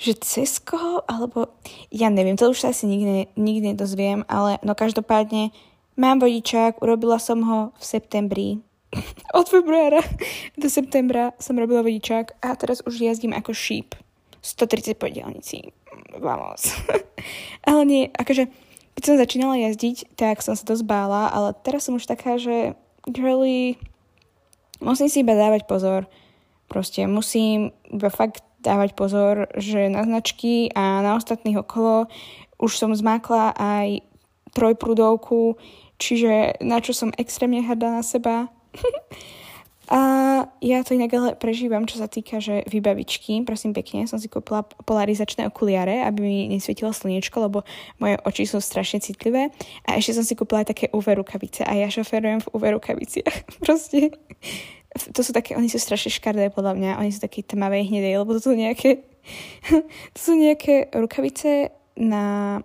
že 0.00 0.16
cez 0.16 0.56
koho, 0.64 1.04
alebo 1.04 1.52
ja 1.92 2.08
neviem, 2.08 2.32
to 2.32 2.48
už 2.48 2.64
sa 2.64 2.72
asi 2.72 2.88
nikdy, 2.88 3.28
nikdy 3.36 3.76
nedozviem, 3.76 4.24
ale 4.32 4.56
no 4.64 4.72
každopádne 4.72 5.52
mám 6.00 6.24
vodičák, 6.24 6.80
urobila 6.80 7.20
som 7.20 7.44
ho 7.44 7.76
v 7.76 7.84
septembri. 7.84 8.48
Od 9.36 9.44
februára 9.44 10.00
do 10.56 10.72
septembra 10.72 11.36
som 11.36 11.60
robila 11.60 11.84
vodičák 11.84 12.40
a 12.40 12.56
teraz 12.56 12.80
už 12.88 12.96
jazdím 12.96 13.36
ako 13.36 13.52
šíp. 13.52 13.92
130 14.40 14.96
po 14.96 15.04
dielnici. 15.04 15.68
Vamos. 16.16 16.72
ale 17.68 17.84
nie, 17.84 18.02
akože 18.08 18.48
keď 18.96 19.02
som 19.06 19.16
začínala 19.20 19.56
jazdiť, 19.56 20.16
tak 20.18 20.42
som 20.44 20.54
sa 20.58 20.64
dosť 20.66 20.84
bála, 20.84 21.30
ale 21.30 21.56
teraz 21.64 21.88
som 21.88 21.96
už 21.96 22.04
taká, 22.04 22.36
že 22.36 22.74
girly, 23.08 23.80
musím 24.82 25.08
si 25.08 25.22
iba 25.24 25.36
dávať 25.36 25.64
pozor. 25.64 26.04
Proste 26.70 27.06
musím 27.08 27.74
iba 27.90 28.12
fakt 28.12 28.44
dávať 28.60 28.92
pozor, 28.94 29.48
že 29.56 29.88
na 29.88 30.04
značky 30.04 30.68
a 30.76 31.00
na 31.00 31.16
ostatných 31.16 31.64
okolo 31.64 32.06
už 32.60 32.76
som 32.76 32.92
zmákla 32.92 33.56
aj 33.56 34.04
trojprúdovku, 34.52 35.56
čiže 35.96 36.60
na 36.60 36.84
čo 36.84 36.92
som 36.92 37.14
extrémne 37.16 37.64
hrdá 37.64 37.88
na 37.88 38.04
seba. 38.04 38.52
A 39.90 40.00
ja 40.62 40.86
to 40.86 40.94
inak 40.94 41.10
ale 41.10 41.34
prežívam, 41.34 41.82
čo 41.82 41.98
sa 41.98 42.06
týka, 42.06 42.38
že 42.38 42.62
vybavičky. 42.70 43.42
Prosím 43.42 43.74
pekne, 43.74 44.06
som 44.06 44.22
si 44.22 44.30
kúpila 44.30 44.62
polarizačné 44.62 45.50
okuliare, 45.50 46.06
aby 46.06 46.22
mi 46.22 46.38
nesvietilo 46.46 46.94
slniečko, 46.94 47.50
lebo 47.50 47.66
moje 47.98 48.14
oči 48.22 48.46
sú 48.46 48.62
strašne 48.62 49.02
citlivé. 49.02 49.50
A 49.82 49.98
ešte 49.98 50.14
som 50.14 50.22
si 50.22 50.38
kúpila 50.38 50.62
aj 50.62 50.70
také 50.70 50.86
UV 50.94 51.18
rukavice. 51.18 51.66
A 51.66 51.74
ja 51.74 51.90
šoferujem 51.90 52.38
v 52.38 52.50
UV 52.54 52.62
rukaviciach. 52.78 53.34
Proste 53.66 54.14
to 55.10 55.26
sú 55.26 55.34
také, 55.34 55.58
oni 55.58 55.66
sú 55.66 55.82
strašne 55.82 56.14
škardé 56.14 56.54
podľa 56.54 56.78
mňa, 56.78 56.90
oni 57.02 57.10
sú 57.10 57.22
také 57.22 57.42
tmavé 57.42 57.82
hnedé, 57.82 58.14
lebo 58.14 58.30
to 58.34 58.42
sú 58.42 58.54
nejaké, 58.54 59.02
to 60.14 60.18
sú 60.18 60.38
nejaké 60.38 60.94
rukavice 60.94 61.74
na 61.98 62.58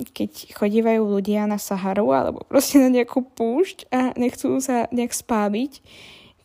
keď 0.00 0.56
chodívajú 0.56 1.04
ľudia 1.04 1.44
na 1.44 1.60
Saharu 1.60 2.08
alebo 2.16 2.40
proste 2.48 2.80
na 2.80 2.88
nejakú 2.88 3.20
púšť 3.20 3.92
a 3.92 4.16
nechcú 4.16 4.56
sa 4.64 4.88
nejak 4.88 5.12
spábiť, 5.12 5.84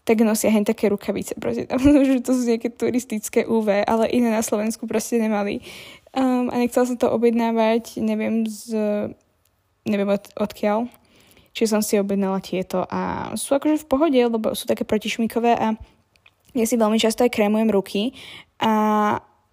tak 0.06 0.22
nosia 0.22 0.54
hen 0.54 0.62
také 0.62 0.88
rukavice. 0.88 1.34
Proste 1.42 1.66
tam, 1.66 1.82
že 2.08 2.22
to 2.22 2.32
sú 2.38 2.46
nejaké 2.46 2.70
turistické 2.70 3.44
UV, 3.44 3.84
ale 3.84 4.06
iné 4.14 4.30
na 4.30 4.46
Slovensku 4.46 4.86
proste 4.86 5.18
nemali. 5.18 5.66
Um, 6.14 6.48
a 6.54 6.62
nechcela 6.62 6.86
som 6.86 6.96
to 6.96 7.10
objednávať, 7.10 8.00
neviem 8.00 8.46
z, 8.46 8.72
neviem 9.84 10.10
od, 10.14 10.24
odkiaľ. 10.38 10.88
Čiže 11.58 11.72
som 11.72 11.82
si 11.82 11.98
objednala 11.98 12.40
tieto 12.40 12.86
a 12.86 13.34
sú 13.34 13.58
akože 13.58 13.84
v 13.84 13.90
pohode, 13.90 14.20
lebo 14.20 14.54
sú 14.54 14.70
také 14.70 14.84
protišmikové 14.86 15.56
a 15.56 15.74
ja 16.56 16.66
si 16.68 16.80
veľmi 16.80 17.00
často 17.00 17.24
aj 17.24 17.36
krémujem 17.36 17.68
ruky 17.68 18.16
a 18.60 18.74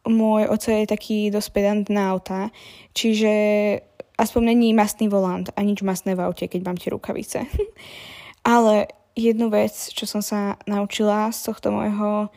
môj 0.06 0.50
oco 0.50 0.70
je 0.70 0.86
taký 0.86 1.30
dosť 1.30 1.48
pedant 1.54 1.86
na 1.90 2.10
auta, 2.14 2.50
čiže 2.94 3.30
aspoň 4.18 4.54
není 4.54 4.74
masný 4.74 5.06
volant 5.06 5.46
a 5.54 5.62
nič 5.62 5.82
masné 5.86 6.18
v 6.18 6.26
aute, 6.26 6.46
keď 6.46 6.60
mám 6.62 6.78
tie 6.78 6.90
rukavice. 6.90 7.46
Ale 8.46 8.90
jednu 9.16 9.52
vec, 9.52 9.72
čo 9.92 10.04
som 10.08 10.24
sa 10.24 10.56
naučila 10.64 11.32
z 11.32 11.52
tohto 11.52 11.72
môjho 11.72 12.32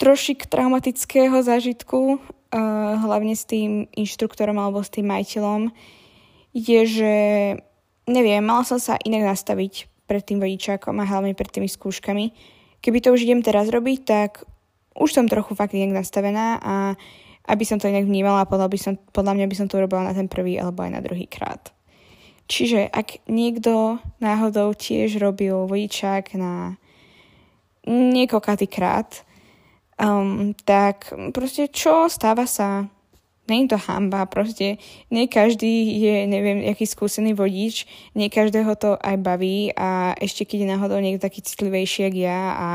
trošik 0.00 0.50
traumatického 0.50 1.44
zážitku, 1.44 2.18
uh, 2.18 2.98
hlavne 2.98 3.38
s 3.38 3.46
tým 3.46 3.86
inštruktorom 3.94 4.58
alebo 4.58 4.82
s 4.82 4.90
tým 4.90 5.06
majiteľom, 5.06 5.70
je, 6.52 6.80
že 6.84 7.14
neviem, 8.10 8.42
mala 8.44 8.66
som 8.66 8.82
sa 8.82 8.98
inak 9.00 9.30
nastaviť 9.36 9.88
pred 10.10 10.22
tým 10.26 10.42
vodičákom 10.42 10.98
a 11.00 11.08
hlavne 11.08 11.32
pred 11.38 11.48
tými 11.48 11.70
skúškami. 11.70 12.34
Keby 12.82 12.98
to 12.98 13.14
už 13.14 13.24
idem 13.24 13.40
teraz 13.40 13.70
robiť, 13.70 13.98
tak 14.04 14.42
už 14.98 15.08
som 15.14 15.30
trochu 15.30 15.56
fakt 15.56 15.72
inak 15.72 16.04
nastavená 16.04 16.60
a 16.60 16.74
aby 17.48 17.64
som 17.66 17.80
to 17.80 17.90
inak 17.90 18.06
vnímala, 18.06 18.46
podľa, 18.46 18.68
by 18.70 18.78
som, 18.78 18.94
podľa 19.10 19.34
mňa 19.34 19.46
by 19.50 19.56
som 19.56 19.66
to 19.66 19.78
urobila 19.78 20.06
na 20.06 20.14
ten 20.14 20.30
prvý 20.30 20.58
alebo 20.58 20.82
aj 20.84 20.90
na 20.94 21.00
druhý 21.02 21.26
krát. 21.26 21.74
Čiže 22.50 22.90
ak 22.90 23.24
niekto 23.30 24.02
náhodou 24.18 24.74
tiež 24.76 25.16
robil 25.22 25.66
vodičák 25.66 26.36
na 26.36 26.76
niekoľkatý 27.88 28.66
krát, 28.70 29.24
um, 29.98 30.54
tak 30.66 31.10
proste 31.34 31.66
čo, 31.70 32.06
stáva 32.06 32.46
sa, 32.46 32.86
není 33.48 33.66
to 33.68 33.76
hamba, 33.76 34.26
proste 34.26 34.78
nie 35.10 35.26
každý 35.26 35.98
je, 35.98 36.16
neviem, 36.26 36.62
aký 36.70 36.86
skúsený 36.86 37.34
vodič, 37.34 37.84
nie 38.14 38.30
každého 38.30 38.74
to 38.78 38.94
aj 38.96 39.16
baví 39.18 39.74
a 39.74 40.14
ešte 40.18 40.46
keď 40.46 40.58
je 40.62 40.72
náhodou 40.72 40.98
niekto 41.02 41.26
taký 41.26 41.42
citlivejší, 41.42 42.08
jak 42.08 42.16
ja 42.16 42.40
a 42.54 42.68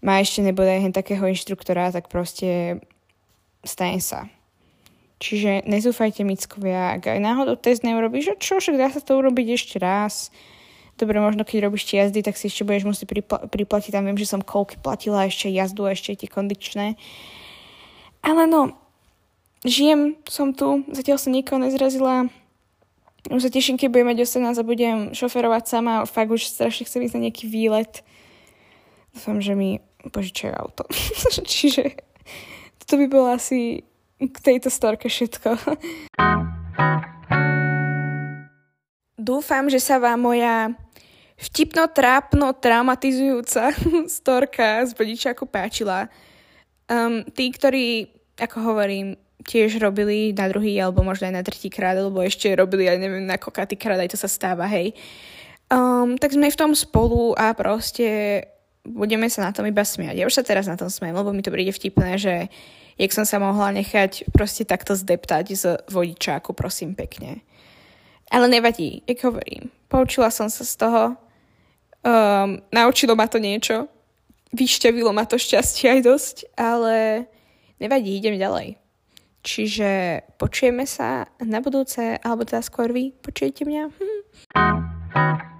má 0.00 0.22
ešte 0.22 0.40
nebude 0.40 0.70
aj 0.70 0.96
takého 0.96 1.26
inštruktora, 1.28 1.92
tak 1.92 2.08
proste 2.08 2.80
stane 3.66 4.00
sa. 4.00 4.30
Čiže 5.20 5.68
nezúfajte 5.68 6.24
mickovia, 6.24 6.96
ak 6.96 7.12
aj 7.12 7.20
náhodou 7.20 7.52
test 7.52 7.84
neurobíš, 7.84 8.40
čo, 8.40 8.56
však 8.56 8.80
dá 8.80 8.88
sa 8.88 9.04
to 9.04 9.20
urobiť 9.20 9.52
ešte 9.52 9.76
raz. 9.76 10.32
Dobre, 10.96 11.20
možno 11.20 11.44
keď 11.44 11.68
robíš 11.68 11.84
tie 11.92 12.00
jazdy, 12.00 12.24
tak 12.24 12.40
si 12.40 12.48
ešte 12.48 12.64
budeš 12.64 12.88
musieť 12.88 13.08
pripl- 13.08 13.44
priplatiť. 13.52 13.92
Tam 13.92 14.08
viem, 14.08 14.16
že 14.16 14.24
som 14.24 14.40
koľky 14.40 14.80
platila 14.80 15.28
ešte 15.28 15.52
jazdu 15.52 15.84
a 15.84 15.92
ešte 15.92 16.24
tie 16.24 16.28
kondičné. 16.28 16.96
Ale 18.24 18.48
no, 18.48 18.72
žijem, 19.64 20.16
som 20.24 20.56
tu, 20.56 20.88
zatiaľ 20.88 21.20
som 21.20 21.36
nikoho 21.36 21.60
nezrazila. 21.60 22.32
Už 23.28 23.44
sa 23.44 23.52
teším, 23.52 23.76
keď 23.76 23.88
budem 23.92 24.08
mať 24.16 24.24
18 24.24 24.56
a 24.56 24.64
budem 24.64 24.96
šoferovať 25.12 25.64
sama. 25.68 26.08
Fakt 26.08 26.32
už 26.32 26.48
strašne 26.48 26.88
chcem 26.88 27.04
ísť 27.04 27.16
na 27.20 27.28
nejaký 27.28 27.44
výlet. 27.44 28.00
Dúfam, 29.12 29.44
že 29.44 29.52
mi 29.52 29.84
požičajú 30.00 30.52
auto. 30.56 30.88
Čiže 31.52 32.00
toto 32.80 32.96
by 32.96 33.06
bolo 33.12 33.36
asi 33.36 33.84
k 34.20 34.36
tejto 34.44 34.68
storke 34.68 35.08
všetko. 35.08 35.56
Dúfam, 39.20 39.68
že 39.68 39.80
sa 39.80 40.00
vám 40.00 40.20
moja 40.20 40.72
vtipno, 41.40 41.88
trápno, 41.88 42.52
traumatizujúca 42.56 43.72
storka 44.20 44.84
z 44.84 44.92
vodičáku 44.92 45.48
páčila. 45.48 46.08
Um, 46.88 47.24
tí, 47.32 47.48
ktorí, 47.52 48.12
ako 48.36 48.56
hovorím, 48.72 49.16
tiež 49.44 49.80
robili 49.80 50.36
na 50.36 50.48
druhý 50.52 50.76
alebo 50.76 51.00
možno 51.00 51.28
aj 51.32 51.34
na 51.36 51.44
tretí 51.44 51.72
krát, 51.72 51.96
alebo 51.96 52.20
ešte 52.20 52.52
robili, 52.52 52.88
aj 52.88 52.98
neviem, 53.00 53.24
na 53.24 53.40
kokatý 53.40 53.76
krát, 53.76 54.00
aj 54.00 54.12
to 54.12 54.18
sa 54.20 54.28
stáva, 54.28 54.68
hej. 54.68 54.92
Um, 55.70 56.18
tak 56.18 56.34
sme 56.34 56.50
v 56.50 56.60
tom 56.60 56.72
spolu 56.74 57.32
a 57.38 57.54
proste 57.54 58.42
budeme 58.84 59.28
sa 59.28 59.48
na 59.48 59.52
tom 59.52 59.68
iba 59.68 59.84
smiať. 59.84 60.16
Ja 60.16 60.26
už 60.26 60.40
sa 60.40 60.44
teraz 60.46 60.66
na 60.66 60.76
tom 60.76 60.88
smiem, 60.88 61.12
lebo 61.12 61.32
mi 61.32 61.44
to 61.44 61.52
príde 61.52 61.72
vtipné, 61.72 62.16
že 62.16 62.48
jak 62.96 63.12
som 63.12 63.24
sa 63.24 63.40
mohla 63.40 63.72
nechať 63.72 64.32
proste 64.32 64.64
takto 64.64 64.96
zdeptať 64.96 65.46
z 65.56 65.64
vodičáku, 65.88 66.52
prosím 66.52 66.96
pekne. 66.96 67.40
Ale 68.30 68.46
nevadí, 68.46 69.02
jak 69.08 69.24
hovorím. 69.26 69.72
Poučila 69.90 70.30
som 70.30 70.46
sa 70.46 70.62
z 70.62 70.74
toho, 70.78 71.02
um, 72.06 72.60
naučilo 72.70 73.18
ma 73.18 73.26
to 73.26 73.42
niečo, 73.42 73.90
vyšťavilo 74.54 75.10
ma 75.10 75.26
to 75.26 75.34
šťastie 75.40 75.98
aj 75.98 76.00
dosť, 76.06 76.36
ale 76.54 77.26
nevadí, 77.82 78.14
idem 78.14 78.38
ďalej. 78.38 78.78
Čiže 79.40 80.20
počujeme 80.36 80.84
sa 80.84 81.32
na 81.40 81.64
budúce, 81.64 82.20
alebo 82.20 82.44
teda 82.44 82.60
skôr 82.60 82.92
vy 82.92 83.16
počujete 83.24 83.64
mňa. 83.64 83.82
Hm. 83.88 85.50